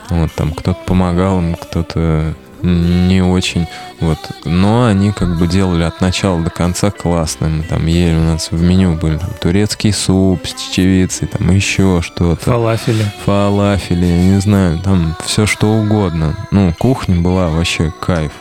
[0.10, 3.68] Вот там кто-то помогал им, кто-то не очень.
[4.00, 4.18] Вот.
[4.46, 7.50] Но они как бы делали от начала до конца классно.
[7.50, 12.02] Мы там ели, у нас в меню были там, турецкий суп с чечевицей, там еще
[12.02, 12.42] что-то.
[12.42, 13.06] Фалафели.
[13.26, 16.38] Фалафели, не знаю, там все что угодно.
[16.52, 18.32] Ну, кухня была вообще кайф.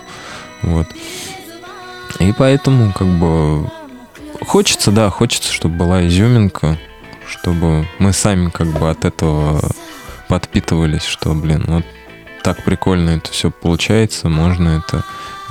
[0.62, 0.86] Вот.
[2.20, 3.68] И поэтому как бы
[4.40, 6.78] хочется, да, хочется, чтобы была изюминка,
[7.26, 9.60] чтобы мы сами как бы от этого
[10.28, 11.84] подпитывались, что, блин, вот
[12.42, 15.04] так прикольно это все получается, можно это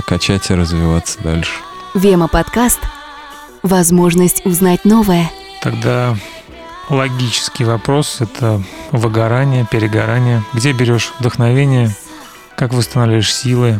[0.06, 1.52] качать и развиваться дальше.
[1.94, 2.80] Вема подкаст.
[3.62, 5.32] Возможность узнать новое.
[5.62, 6.16] Тогда
[6.90, 8.62] логический вопрос– это
[8.92, 10.44] выгорание, перегорание.
[10.54, 11.96] Где берешь вдохновение,
[12.58, 13.80] как восстанавливаешь силы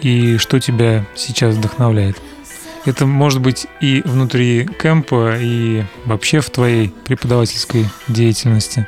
[0.00, 2.20] и что тебя сейчас вдохновляет?
[2.84, 8.86] Это может быть и внутри кемпа, и вообще в твоей преподавательской деятельности.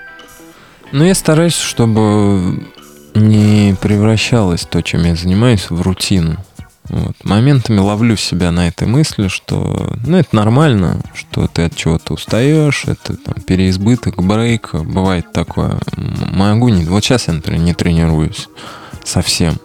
[0.93, 2.67] Ну, я стараюсь, чтобы
[3.15, 6.37] не превращалось то, чем я занимаюсь, в рутину.
[6.89, 7.17] Вот.
[7.25, 12.85] Моментами ловлю себя на этой мысли, что ну, это нормально, что ты от чего-то устаешь,
[12.85, 15.79] это там, переизбыток, брейк, бывает такое.
[15.97, 16.85] Могу не...
[16.85, 18.49] Вот сейчас я, например, не тренируюсь
[19.03, 19.57] совсем.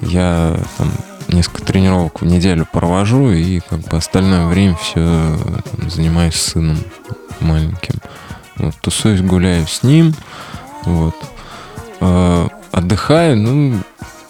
[0.00, 0.90] Я там
[1.32, 6.78] несколько тренировок в неделю провожу и как бы остальное время все там, занимаюсь сыном
[7.40, 7.94] маленьким.
[8.56, 10.14] Вот, тусуюсь, гуляю с ним.
[10.84, 11.14] Вот.
[12.00, 13.78] Э, отдыхаю, ну,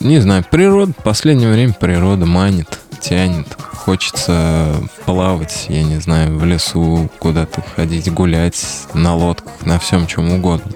[0.01, 3.47] не знаю, природа, последнее время природа манит, тянет.
[3.59, 4.75] Хочется
[5.05, 10.73] плавать, я не знаю, в лесу, куда-то ходить, гулять, на лодках, на всем чем угодно.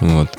[0.00, 0.36] Вот.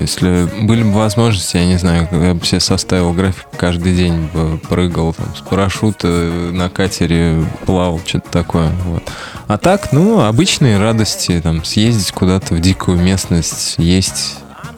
[0.00, 4.58] Если были бы возможности, я не знаю, я бы себе составил график, каждый день бы
[4.68, 8.70] прыгал там, с парашюта на катере, плавал, что-то такое.
[8.86, 9.02] Вот.
[9.46, 14.36] А так, ну, обычные радости, там, съездить куда-то в дикую местность, есть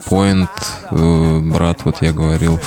[0.09, 0.49] Point,
[0.91, 2.59] э, брат, вот я говорил,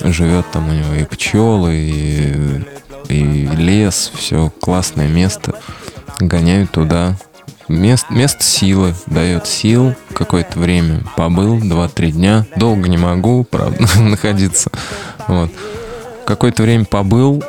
[0.00, 2.64] живет там у него и пчелы, и,
[3.08, 5.54] и лес, все классное место.
[6.18, 7.16] Гоняю туда.
[7.68, 11.04] Мест, место силы, дает сил какое-то время.
[11.16, 12.46] Побыл 2-3 дня.
[12.56, 14.70] Долго не могу, правда, находиться.
[15.26, 15.50] Вот.
[16.26, 17.42] Какое-то время побыл,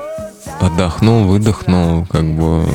[0.59, 2.65] отдохнул, выдохнул, как бы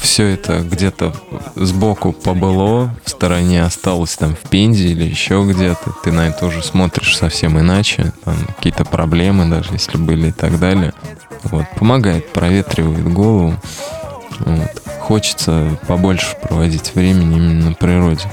[0.00, 1.12] все это где-то
[1.54, 6.62] сбоку побыло, в стороне осталось там в Пензе или еще где-то, ты на это уже
[6.62, 10.92] смотришь совсем иначе, там какие-то проблемы даже, если были и так далее.
[11.44, 13.54] Вот, помогает, проветривает голову.
[14.40, 14.82] Вот.
[15.08, 18.30] Хочется побольше проводить времени именно на природе.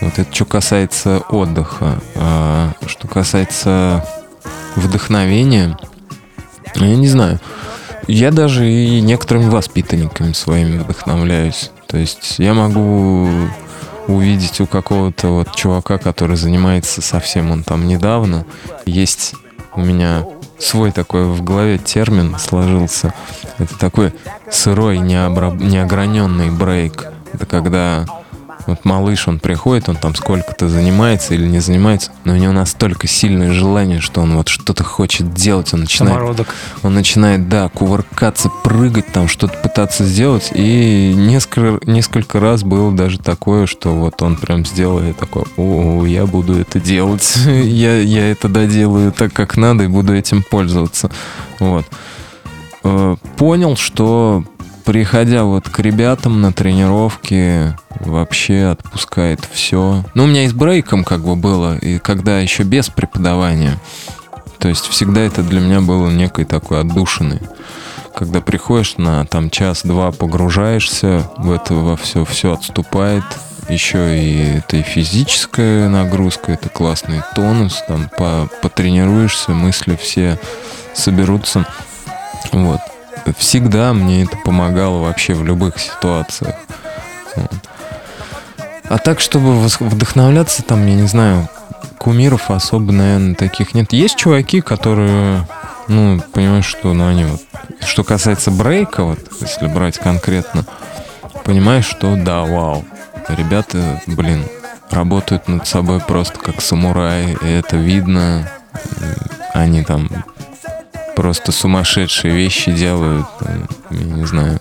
[0.00, 2.00] Вот это что касается отдыха.
[2.14, 4.02] А что касается
[4.74, 5.76] вдохновения,
[6.76, 7.40] я не знаю.
[8.08, 11.70] Я даже и некоторыми воспитанниками своими вдохновляюсь.
[11.88, 13.28] То есть я могу
[14.08, 18.46] увидеть у какого-то вот чувака, который занимается совсем он там недавно.
[18.86, 19.34] Есть
[19.74, 20.24] у меня
[20.58, 23.14] свой такой в голове термин сложился.
[23.58, 24.12] Это такой
[24.50, 25.54] сырой, необраб...
[25.54, 27.06] неограненный брейк.
[27.32, 28.04] Это когда
[28.66, 33.06] вот малыш, он приходит, он там сколько-то занимается или не занимается, но у него настолько
[33.06, 36.16] сильное желание, что он вот что-то хочет делать, он начинает...
[36.16, 36.48] Самородок.
[36.82, 40.50] Он начинает, да, кувыркаться, прыгать, там что-то пытаться сделать.
[40.54, 46.04] И несколько, несколько раз было даже такое, что вот он прям сделал, и такой, о,
[46.04, 47.36] я буду это делать.
[47.46, 51.10] я, я это доделаю так, как надо, и буду этим пользоваться.
[51.58, 51.86] Вот.
[52.84, 54.44] Э, понял, что
[54.84, 60.04] приходя вот к ребятам на тренировки, вообще отпускает все.
[60.14, 63.78] Ну, у меня и с брейком как бы было, и когда еще без преподавания.
[64.58, 67.40] То есть всегда это для меня было некой такой отдушиной.
[68.14, 73.24] Когда приходишь на там час-два, погружаешься в это во все, все отступает.
[73.68, 80.38] Еще и это и физическая нагрузка, это классный тонус, там по, потренируешься, мысли все
[80.94, 81.66] соберутся.
[82.52, 82.80] Вот.
[83.36, 86.54] Всегда мне это помогало вообще в любых ситуациях.
[88.88, 91.48] А так, чтобы вдохновляться, там, я не знаю,
[91.98, 93.92] кумиров особо, наверное, таких нет.
[93.92, 95.46] Есть чуваки, которые,
[95.88, 97.40] ну, понимаешь, что, ну, они вот...
[97.80, 100.64] Что касается брейка, вот, если брать конкретно,
[101.44, 102.84] понимаешь, что да, вау.
[103.28, 104.44] Ребята, блин,
[104.90, 108.48] работают над собой просто как самураи, и это видно.
[109.54, 110.08] Они там
[111.14, 114.60] просто сумасшедшие вещи делают, там, я не знаю,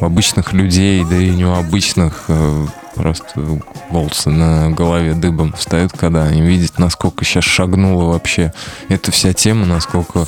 [0.00, 3.60] обычных людей, да и не у обычных э, просто
[3.90, 8.52] волосы на голове дыбом встают, когда они видят, насколько сейчас шагнула вообще
[8.88, 10.26] эта вся тема, насколько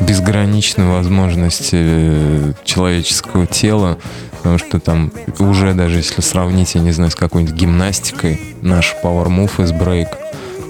[0.00, 3.98] безграничны возможности э, человеческого тела,
[4.32, 9.28] потому что там уже даже если сравнить, я не знаю, с какой-нибудь гимнастикой, наш Power
[9.28, 10.08] Move из брейк,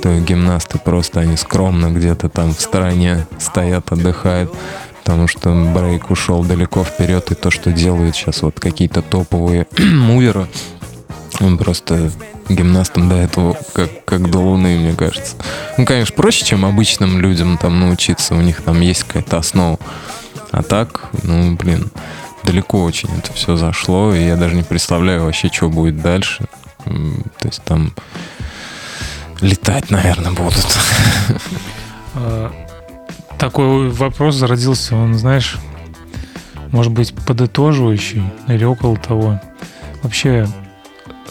[0.05, 4.53] что гимнасты просто, они скромно где-то там в стороне стоят, отдыхают,
[5.03, 10.47] потому что брейк ушел далеко вперед, и то, что делают сейчас вот какие-то топовые муверы,
[11.41, 12.11] он просто
[12.51, 15.37] гимнастам до этого как, как до луны, мне кажется.
[15.79, 19.79] Ну, конечно, проще, чем обычным людям там научиться, у них там есть какая-то основа.
[20.51, 21.91] А так, ну, блин,
[22.43, 26.45] далеко очень это все зашло, и я даже не представляю вообще, что будет дальше.
[26.85, 27.95] То есть там
[29.45, 30.67] летать, наверное, будут.
[32.17, 32.53] А,
[33.39, 35.59] такой вопрос зародился, он, знаешь,
[36.71, 39.41] может быть, подытоживающий или около того.
[40.03, 40.47] Вообще,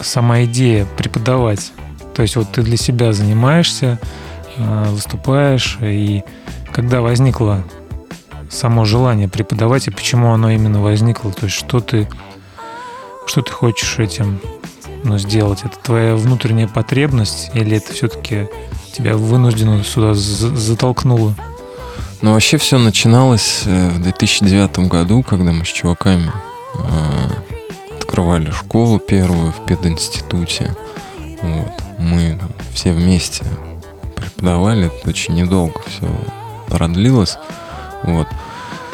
[0.02, 1.72] сама идея преподавать.
[2.14, 3.98] То есть вот ты для себя занимаешься,
[4.58, 6.24] а, выступаешь, и
[6.74, 7.64] когда возникло
[8.50, 12.10] само желание преподавать, и почему оно именно возникло, то есть что ты,
[13.26, 14.40] что ты хочешь этим
[15.04, 15.62] ну, сделать?
[15.64, 18.48] Это твоя внутренняя потребность или это все-таки
[18.94, 21.36] тебя вынужденно сюда затолкнуло?
[22.22, 26.32] Ну, вообще все начиналось э, в 2009 году, когда мы с чуваками
[26.76, 30.76] э, открывали школу первую в пединституте.
[31.42, 31.74] Вот.
[32.00, 32.40] Мы
[32.74, 33.44] все вместе
[34.16, 36.08] преподавали, это очень недолго все
[36.68, 37.38] продлилось.
[38.04, 38.28] Вот.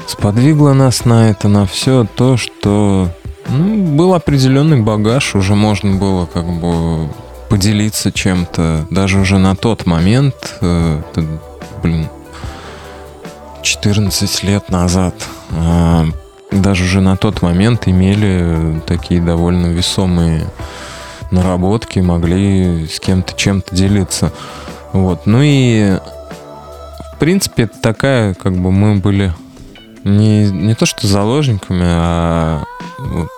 [0.07, 3.10] Сподвигло нас на это, на все то, что
[3.52, 7.10] ну, был определенный багаж, уже можно было как бы
[7.50, 8.88] поделиться чем-то.
[8.89, 11.26] Даже уже на тот момент, э, это,
[11.82, 12.08] блин,
[13.64, 15.16] 14 лет назад,
[15.52, 16.06] э,
[16.52, 20.45] даже уже на тот момент имели такие довольно весомые
[21.32, 24.32] наработки, могли с кем-то чем-то делиться.
[24.93, 25.26] Вот.
[25.26, 25.97] Ну и
[27.14, 29.34] в принципе это такая, как бы мы были
[30.04, 32.64] не, не то что заложниками, а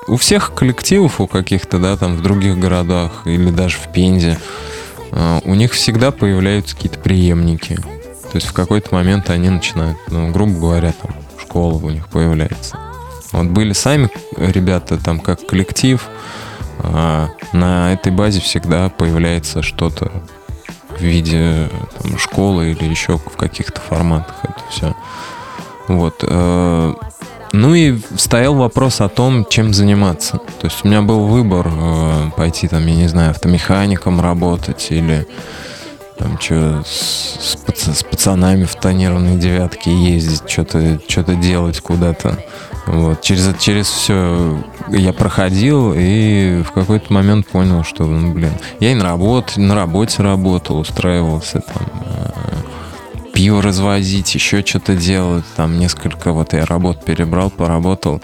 [0.08, 4.40] у всех коллективов, у каких-то, да, там в других городах или даже в Пензе,
[5.12, 7.76] а, у них всегда появляются какие-то преемники.
[7.76, 12.78] То есть в какой-то момент они начинают, ну, грубо говоря, там, школа у них появляется.
[13.32, 16.02] Вот были сами ребята там как коллектив,
[16.80, 20.12] а на этой базе всегда появляется что-то
[20.98, 24.96] в виде там, школы или еще в каких-то форматах это все.
[25.88, 26.24] Вот.
[26.24, 26.94] Э,
[27.54, 30.38] ну и стоял вопрос о том, чем заниматься.
[30.38, 35.28] То есть у меня был выбор э, пойти там, я не знаю, автомехаником работать или
[36.18, 42.38] там что с, с пацанами в тонированной девятке ездить, что-то что делать куда-то.
[42.86, 43.22] Вот.
[43.22, 44.58] Через, через все
[44.90, 49.76] я проходил и в какой-то момент понял, что, ну, блин, я и на работе, на
[49.76, 52.32] работе работал, устраивался там, э,
[53.34, 58.22] пиво развозить, еще что-то делать, там несколько, вот я работ перебрал, поработал,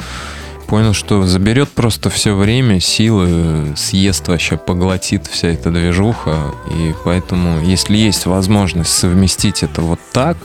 [0.68, 7.62] понял, что заберет просто все время, силы, съест вообще, поглотит вся эта движуха, и поэтому,
[7.62, 10.38] если есть возможность совместить это вот так,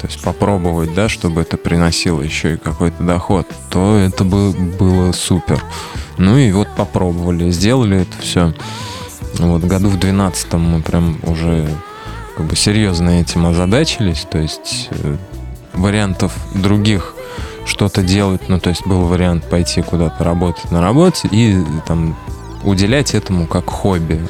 [0.00, 5.10] то есть попробовать, да, чтобы это приносило еще и какой-то доход, то это бы было
[5.12, 5.62] супер.
[6.18, 8.54] Ну и вот попробовали, сделали это все.
[9.38, 11.68] Вот году в 12 мы прям уже
[12.38, 15.16] как бы серьезно этим озадачились, то есть э,
[15.72, 17.16] вариантов других
[17.66, 21.56] что-то делать, ну то есть был вариант пойти куда-то работать на работе и
[21.88, 22.16] там
[22.62, 24.20] уделять этому как хобби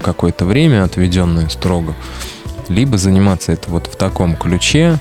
[0.00, 1.96] какое-то время, отведенное строго,
[2.68, 5.00] либо заниматься это вот в таком ключе,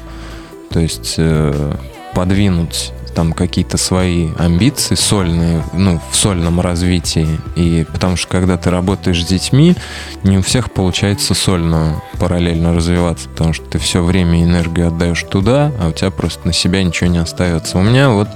[0.72, 1.76] то есть э,
[2.16, 7.40] подвинуть там какие-то свои амбиции сольные, ну, в сольном развитии.
[7.56, 9.76] И потому что когда ты работаешь с детьми,
[10.24, 15.72] не у всех получается сольно параллельно развиваться, потому что ты все время энергию отдаешь туда,
[15.80, 17.80] а у тебя просто на себя ничего не остается.
[17.80, 18.28] У меня вот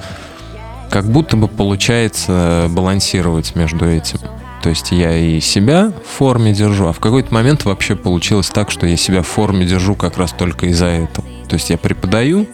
[0.89, 4.19] как будто бы получается балансировать между этим.
[4.63, 8.71] То есть я и себя в форме держу, а в какой-то момент вообще получилось так,
[8.71, 11.27] что я себя в форме держу как раз только из-за этого.
[11.47, 12.47] То есть я преподаю,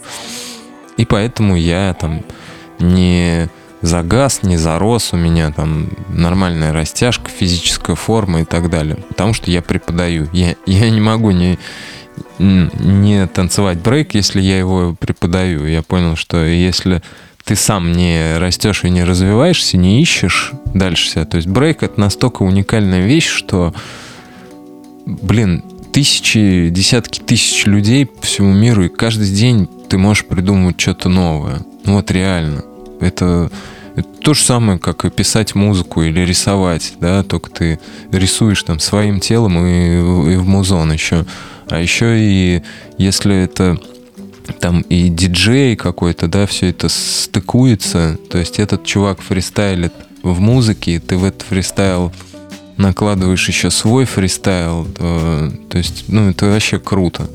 [0.96, 2.22] и поэтому я там
[2.78, 3.48] не
[3.82, 8.96] загаз, не зарос, у меня там нормальная растяжка, физическая форма и так далее.
[9.08, 10.28] Потому что я преподаю.
[10.32, 11.58] Я, я не могу не,
[12.38, 15.66] не танцевать брейк, если я его преподаю.
[15.66, 17.02] Я понял, что если
[17.44, 21.24] ты сам не растешь и не развиваешься, не ищешь дальше себя.
[21.24, 23.72] То есть брейк это настолько уникальная вещь, что,
[25.04, 25.62] блин,
[25.96, 31.62] тысячи, десятки тысяч людей по всему миру, и каждый день ты можешь придумывать что-то новое.
[31.86, 32.62] Ну вот реально.
[33.00, 33.50] Это,
[33.94, 37.80] это то же самое, как и писать музыку или рисовать, да, только ты
[38.12, 41.24] рисуешь там своим телом и, и в музон еще.
[41.70, 42.62] А еще и
[42.98, 43.80] если это
[44.60, 51.00] там и диджей какой-то, да, все это стыкуется, то есть этот чувак фристайлит в музыке,
[51.00, 52.12] ты в этот фристайл
[52.76, 57.28] накладываешь еще свой фристайл, то, то есть, ну, это вообще круто.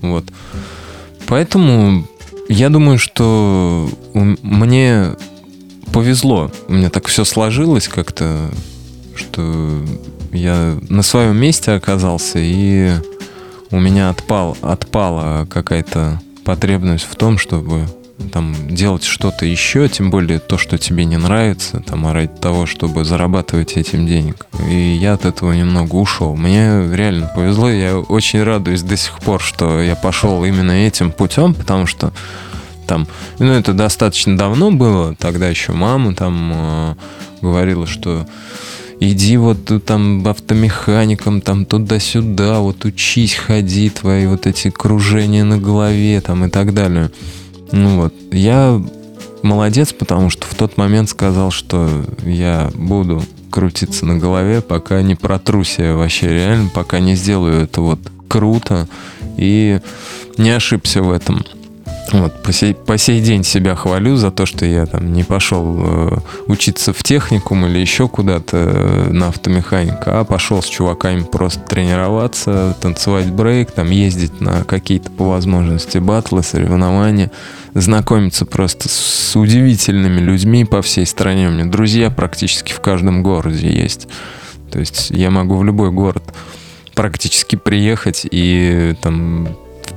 [0.00, 0.24] Вот.
[1.26, 2.06] Поэтому
[2.48, 5.16] я думаю, что мне
[5.92, 6.50] повезло.
[6.68, 8.50] У меня так все сложилось как-то,
[9.14, 9.84] что
[10.32, 12.92] я на своем месте оказался, и
[13.70, 17.86] у меня отпал, отпала какая-то потребность в том, чтобы
[18.32, 22.66] там делать что-то еще, тем более то, что тебе не нравится, там, а ради того,
[22.66, 24.46] чтобы зарабатывать этим денег.
[24.68, 26.36] И я от этого немного ушел.
[26.36, 31.54] Мне реально повезло, я очень радуюсь до сих пор, что я пошел именно этим путем,
[31.54, 32.12] потому что
[32.86, 33.06] там,
[33.38, 36.94] ну, это достаточно давно было, тогда еще мама там э,
[37.42, 38.26] говорила, что
[38.98, 46.20] иди вот там автомехаником, там туда-сюда, вот учись, ходи, твои вот эти кружения на голове
[46.20, 47.10] там и так далее.
[47.72, 48.80] Ну вот, я
[49.42, 51.88] молодец, потому что в тот момент сказал, что
[52.24, 57.80] я буду крутиться на голове, пока не протрусь я вообще реально, пока не сделаю это
[57.80, 58.88] вот круто
[59.36, 59.80] и
[60.36, 61.44] не ошибся в этом.
[62.10, 65.76] Вот, по, сей, по сей день себя хвалю за то, что я там не пошел
[65.78, 71.60] э, учиться в техникум или еще куда-то э, на автомеханика, а пошел с чуваками просто
[71.60, 77.30] тренироваться, танцевать брейк, там ездить на какие-то по возможности батлы, соревнования,
[77.74, 81.48] знакомиться просто с удивительными людьми по всей стране.
[81.48, 84.08] У меня друзья практически в каждом городе есть.
[84.70, 86.24] То есть я могу в любой город
[86.94, 89.48] практически приехать и там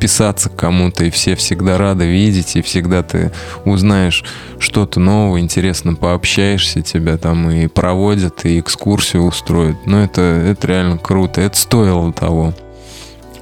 [0.02, 3.32] вписаться к кому-то, и все всегда рады видеть, и всегда ты
[3.66, 4.26] узнаешь
[4.58, 9.78] что-то новое, интересно пообщаешься, тебя там и проводят, и экскурсию устроят.
[9.86, 12.56] Ну, это, это реально круто, это стоило того.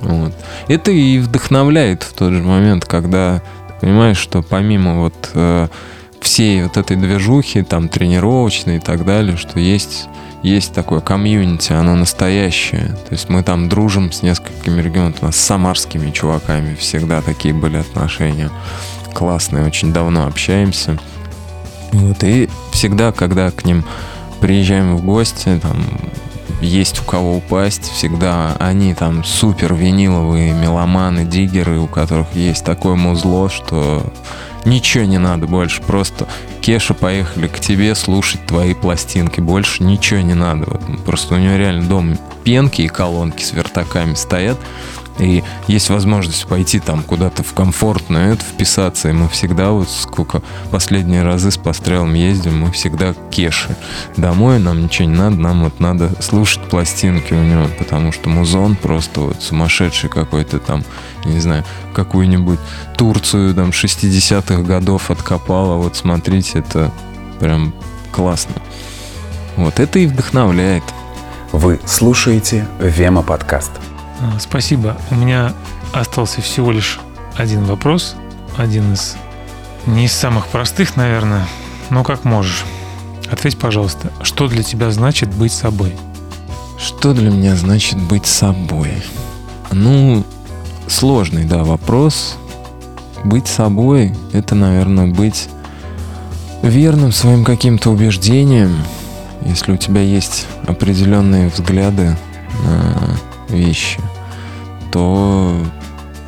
[0.01, 0.33] Вот.
[0.67, 5.69] Это и вдохновляет в тот же момент, когда ты понимаешь, что помимо вот э,
[6.21, 10.09] всей вот этой движухи, там тренировочной и так далее, что есть
[10.43, 12.95] есть такое комьюнити, оно настоящее.
[13.07, 17.53] То есть мы там дружим с несколькими регионами, у нас с самарскими чуваками всегда такие
[17.53, 18.49] были отношения.
[19.13, 20.97] Классные, очень давно общаемся.
[21.91, 23.83] Вот, и всегда, когда к ним
[24.39, 25.83] приезжаем в гости, там
[26.61, 32.95] есть у кого упасть, всегда они там супер виниловые меломаны, диггеры, у которых есть такое
[32.95, 34.13] музло, что
[34.65, 36.27] Ничего не надо больше, просто
[36.61, 39.39] Кеша, поехали к тебе слушать твои пластинки.
[39.39, 40.65] Больше ничего не надо.
[40.67, 44.57] Вот, просто у него реально дом пенки и колонки с вертаками стоят.
[45.19, 49.09] И есть возможность пойти там куда-то в комфортную это вписаться.
[49.09, 53.75] И мы всегда, вот сколько последние разы с пострелом ездим, мы всегда кеши.
[54.15, 58.77] Домой нам ничего не надо, нам вот надо слушать пластинки у него, потому что музон
[58.77, 60.85] просто вот сумасшедший какой-то там,
[61.25, 62.59] не знаю, какую-нибудь
[62.97, 65.75] Турцию там 60-х годов откопала.
[65.75, 66.91] Вот смотрите, это
[67.41, 67.73] прям
[68.11, 68.55] классно.
[69.57, 70.83] Вот это и вдохновляет.
[71.51, 73.71] Вы слушаете Вема подкаст.
[74.21, 74.97] А, спасибо.
[75.09, 75.53] У меня
[75.93, 76.99] остался всего лишь
[77.35, 78.15] один вопрос.
[78.55, 79.15] Один из
[79.87, 81.47] не из самых простых, наверное,
[81.89, 82.65] но как можешь.
[83.31, 85.95] Ответь, пожалуйста, что для тебя значит быть собой?
[86.77, 89.03] Что для меня значит быть собой?
[89.71, 90.23] Ну,
[90.87, 92.37] сложный, да, вопрос.
[93.23, 95.49] Быть собой— это, наверное, быть
[96.61, 98.77] верным своим каким-то убеждениям,
[99.45, 102.15] если у тебя есть определенные взгляды
[102.63, 103.17] на
[103.49, 103.99] вещи,
[104.91, 105.55] то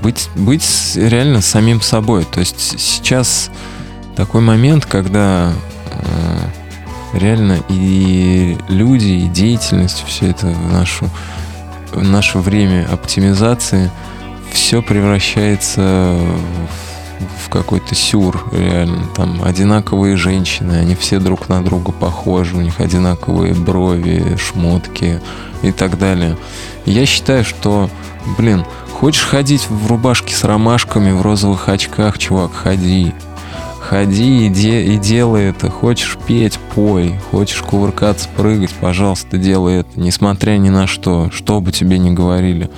[0.01, 2.25] быть, быть реально самим собой.
[2.25, 3.51] То есть сейчас
[4.15, 5.51] такой момент, когда
[5.85, 11.09] э, реально и люди, и деятельность, все это в, нашу,
[11.91, 13.91] в наше время оптимизации,
[14.51, 16.90] все превращается в,
[17.43, 19.03] в какой-то сюр, реально.
[19.15, 25.21] Там одинаковые женщины, они все друг на друга похожи, у них одинаковые брови, шмотки
[25.61, 26.37] и так далее.
[26.85, 27.89] Я считаю, что,
[28.37, 33.13] блин, хочешь ходить в рубашке с ромашками, в розовых очках, чувак, ходи.
[33.79, 35.69] Ходи и, де, и делай это.
[35.69, 37.19] Хочешь петь, пой.
[37.29, 39.89] Хочешь кувыркаться, прыгать, пожалуйста, делай это.
[39.95, 42.69] Несмотря ни на что, что бы тебе ни говорили.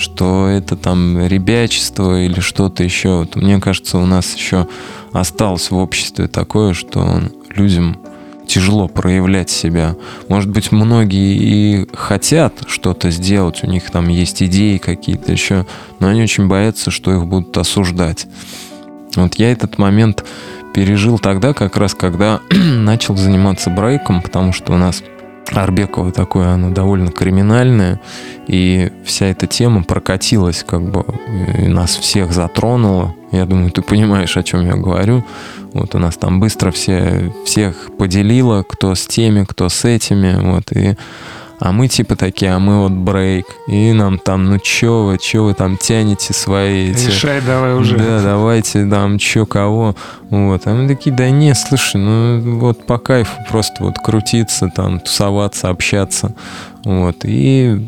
[0.00, 3.18] Что это там ребячество или что-то еще.
[3.18, 4.66] Вот мне кажется, у нас еще
[5.12, 7.20] осталось в обществе такое, что
[7.50, 7.98] людям
[8.46, 9.96] тяжело проявлять себя.
[10.28, 15.66] Может быть, многие и хотят что-то сделать, у них там есть идеи какие-то еще,
[15.98, 18.26] но они очень боятся, что их будут осуждать.
[19.16, 20.24] Вот я этот момент
[20.72, 25.02] пережил тогда, как раз когда начал заниматься брейком, потому что у нас
[25.52, 28.00] Арбекова такое, оно довольно криминальное,
[28.46, 31.04] и вся эта тема прокатилась, как бы,
[31.58, 33.14] и нас всех затронула.
[33.32, 35.24] Я думаю, ты понимаешь, о чем я говорю.
[35.72, 40.72] Вот у нас там быстро все, всех поделило, кто с теми, кто с этими, вот,
[40.72, 40.96] и
[41.60, 43.44] А мы типа такие, а мы вот брейк.
[43.68, 47.08] И нам там, ну чё вы, чё вы там тянете свои эти...
[47.08, 47.98] Решай давай уже.
[47.98, 49.94] Да, давайте там чё, кого.
[50.30, 50.62] Вот.
[50.64, 55.68] А мы такие, да не, слушай, ну вот по кайфу просто вот крутиться, там, тусоваться,
[55.68, 56.34] общаться.
[56.84, 57.16] Вот.
[57.24, 57.86] И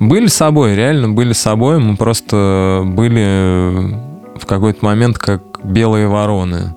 [0.00, 1.78] были собой, реально были собой.
[1.78, 3.94] Мы просто были
[4.36, 6.74] в какой-то момент как белые вороны.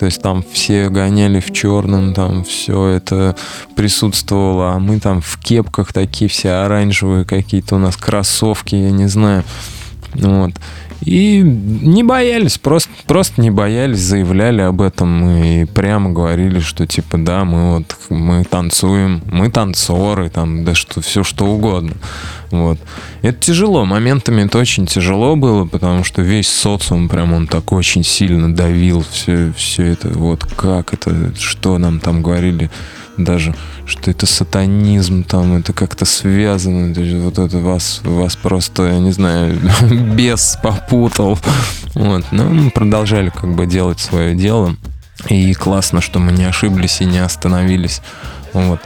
[0.00, 3.36] То есть там все гоняли в черном, там все это
[3.76, 9.08] присутствовало, а мы там в кепках такие все оранжевые какие-то у нас кроссовки, я не
[9.08, 9.44] знаю.
[10.14, 10.52] Вот.
[11.02, 17.16] И не боялись, просто, просто не боялись, заявляли об этом и прямо говорили, что типа
[17.16, 21.94] да, мы вот мы танцуем, мы танцоры, там, да что все что угодно.
[22.50, 22.78] Вот.
[23.22, 28.04] Это тяжело, моментами это очень тяжело было, потому что весь социум прям он так очень
[28.04, 32.70] сильно давил все, все это, вот как это, что нам там говорили,
[33.16, 33.54] даже,
[33.86, 38.98] что это сатанизм, там, это как-то связано, то есть вот это вас, вас просто, я
[38.98, 39.58] не знаю,
[40.14, 41.38] бес попутал.
[41.94, 44.76] Вот, но мы продолжали как бы делать свое дело,
[45.28, 48.00] и классно, что мы не ошиблись и не остановились,
[48.52, 48.80] вот.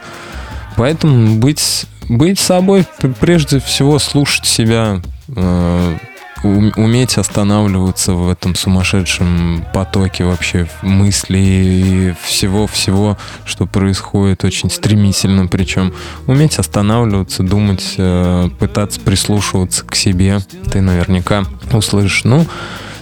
[0.77, 2.85] Поэтому быть, быть собой,
[3.21, 5.97] прежде всего слушать себя, э,
[6.45, 15.95] уметь останавливаться в этом сумасшедшем потоке вообще мыслей и всего-всего, что происходит очень стремительно, причем
[16.27, 20.41] уметь останавливаться, думать, э, пытаться прислушиваться к себе,
[20.71, 22.25] ты наверняка услышишь.
[22.25, 22.47] Ну,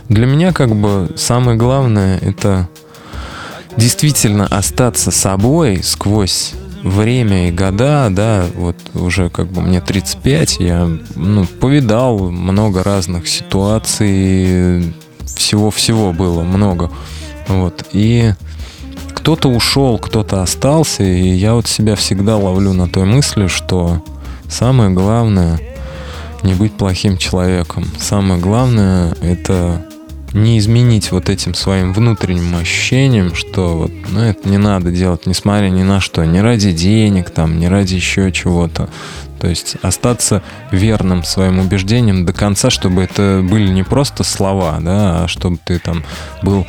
[0.08, 2.68] для меня как бы самое главное это
[3.76, 6.52] действительно остаться собой сквозь
[6.82, 13.28] время и года, да, вот уже как бы мне 35, я ну, повидал много разных
[13.28, 16.90] ситуаций, всего-всего было много.
[17.48, 17.86] Вот.
[17.92, 18.32] И
[19.14, 24.02] кто-то ушел, кто-то остался, и я вот себя всегда ловлю на той мысли, что
[24.48, 25.60] самое главное
[26.42, 27.84] не быть плохим человеком.
[27.98, 29.86] Самое главное это
[30.32, 35.68] не изменить вот этим своим внутренним ощущением, что вот, ну, это не надо делать, несмотря
[35.68, 38.88] ни на что, не ради денег, там, не ради еще чего-то.
[39.40, 45.24] То есть остаться верным своим убеждениям до конца, чтобы это были не просто слова, да,
[45.24, 46.04] а чтобы ты там
[46.42, 46.66] был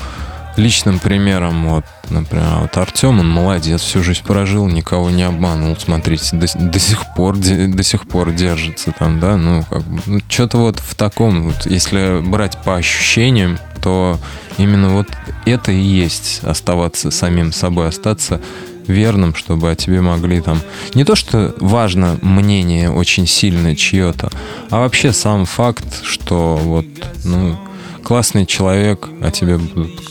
[0.57, 6.35] личным примером, вот, например, вот Артем, он молодец, всю жизнь прожил, никого не обманул, смотрите,
[6.35, 10.57] до, до сих пор, до сих пор держится там, да, ну, как бы, ну, что-то
[10.57, 14.19] вот в таком, вот, если брать по ощущениям, то
[14.57, 15.07] именно вот
[15.45, 18.39] это и есть оставаться самим собой, остаться
[18.87, 20.59] верным, чтобы о тебе могли там...
[20.93, 24.29] Не то, что важно мнение очень сильное чье-то,
[24.69, 26.85] а вообще сам факт, что вот,
[27.23, 27.57] ну,
[28.03, 29.59] классный человек, а тебе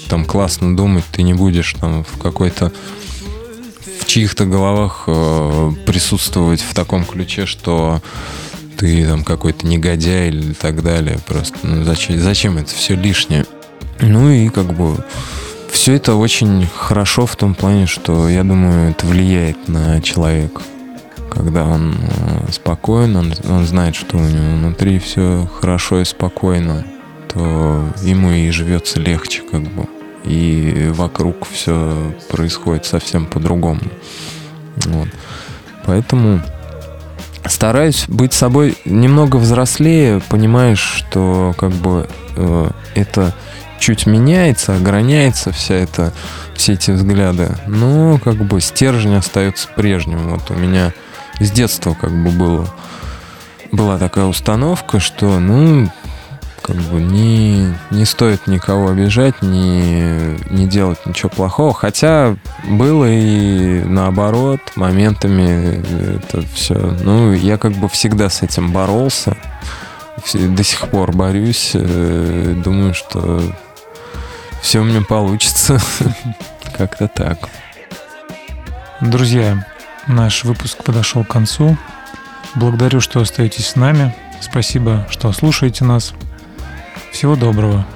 [0.09, 2.73] там классно думать, ты не будешь там в какой-то
[4.01, 8.03] в чьих-то головах э, присутствовать в таком ключе, что
[8.77, 11.19] ты там какой-то негодяй или так далее.
[11.27, 13.47] Просто ну, зачем, зачем это все лишнее?
[14.01, 15.05] Ну и как бы
[15.71, 20.63] все это очень хорошо в том плане, что я думаю, это влияет на человека.
[21.31, 26.85] Когда он э, спокоен, он, он знает, что у него внутри все хорошо и спокойно
[27.33, 29.87] то ему и живется легче, как бы.
[30.25, 33.81] И вокруг все происходит совсем по-другому.
[34.87, 35.09] Вот.
[35.85, 36.41] Поэтому
[37.47, 43.35] стараюсь быть собой немного взрослее, понимаешь, что как бы э, это
[43.81, 46.13] чуть меняется, ограняется вся эта,
[46.55, 50.29] все эти взгляды, но как бы стержень остается прежним.
[50.29, 50.93] Вот у меня
[51.41, 52.69] с детства как бы было
[53.73, 55.91] была такая установка, что ну
[56.63, 61.75] как бы не, не стоит никого обижать, не, не делать ничего плохого.
[61.75, 65.83] Хотя было и наоборот, моментами
[66.17, 66.75] это все.
[66.75, 69.37] Ну, я как бы всегда с этим боролся.
[70.33, 71.73] До сих пор борюсь.
[71.75, 73.43] Э, думаю, что
[74.63, 75.81] все у меня получится.
[76.77, 77.39] Как-то так.
[79.01, 79.67] Друзья,
[80.07, 81.77] наш выпуск подошел к концу.
[82.55, 84.15] Благодарю, что остаетесь с нами.
[84.41, 86.15] Спасибо, что слушаете нас.
[87.13, 87.87] Всего доброго.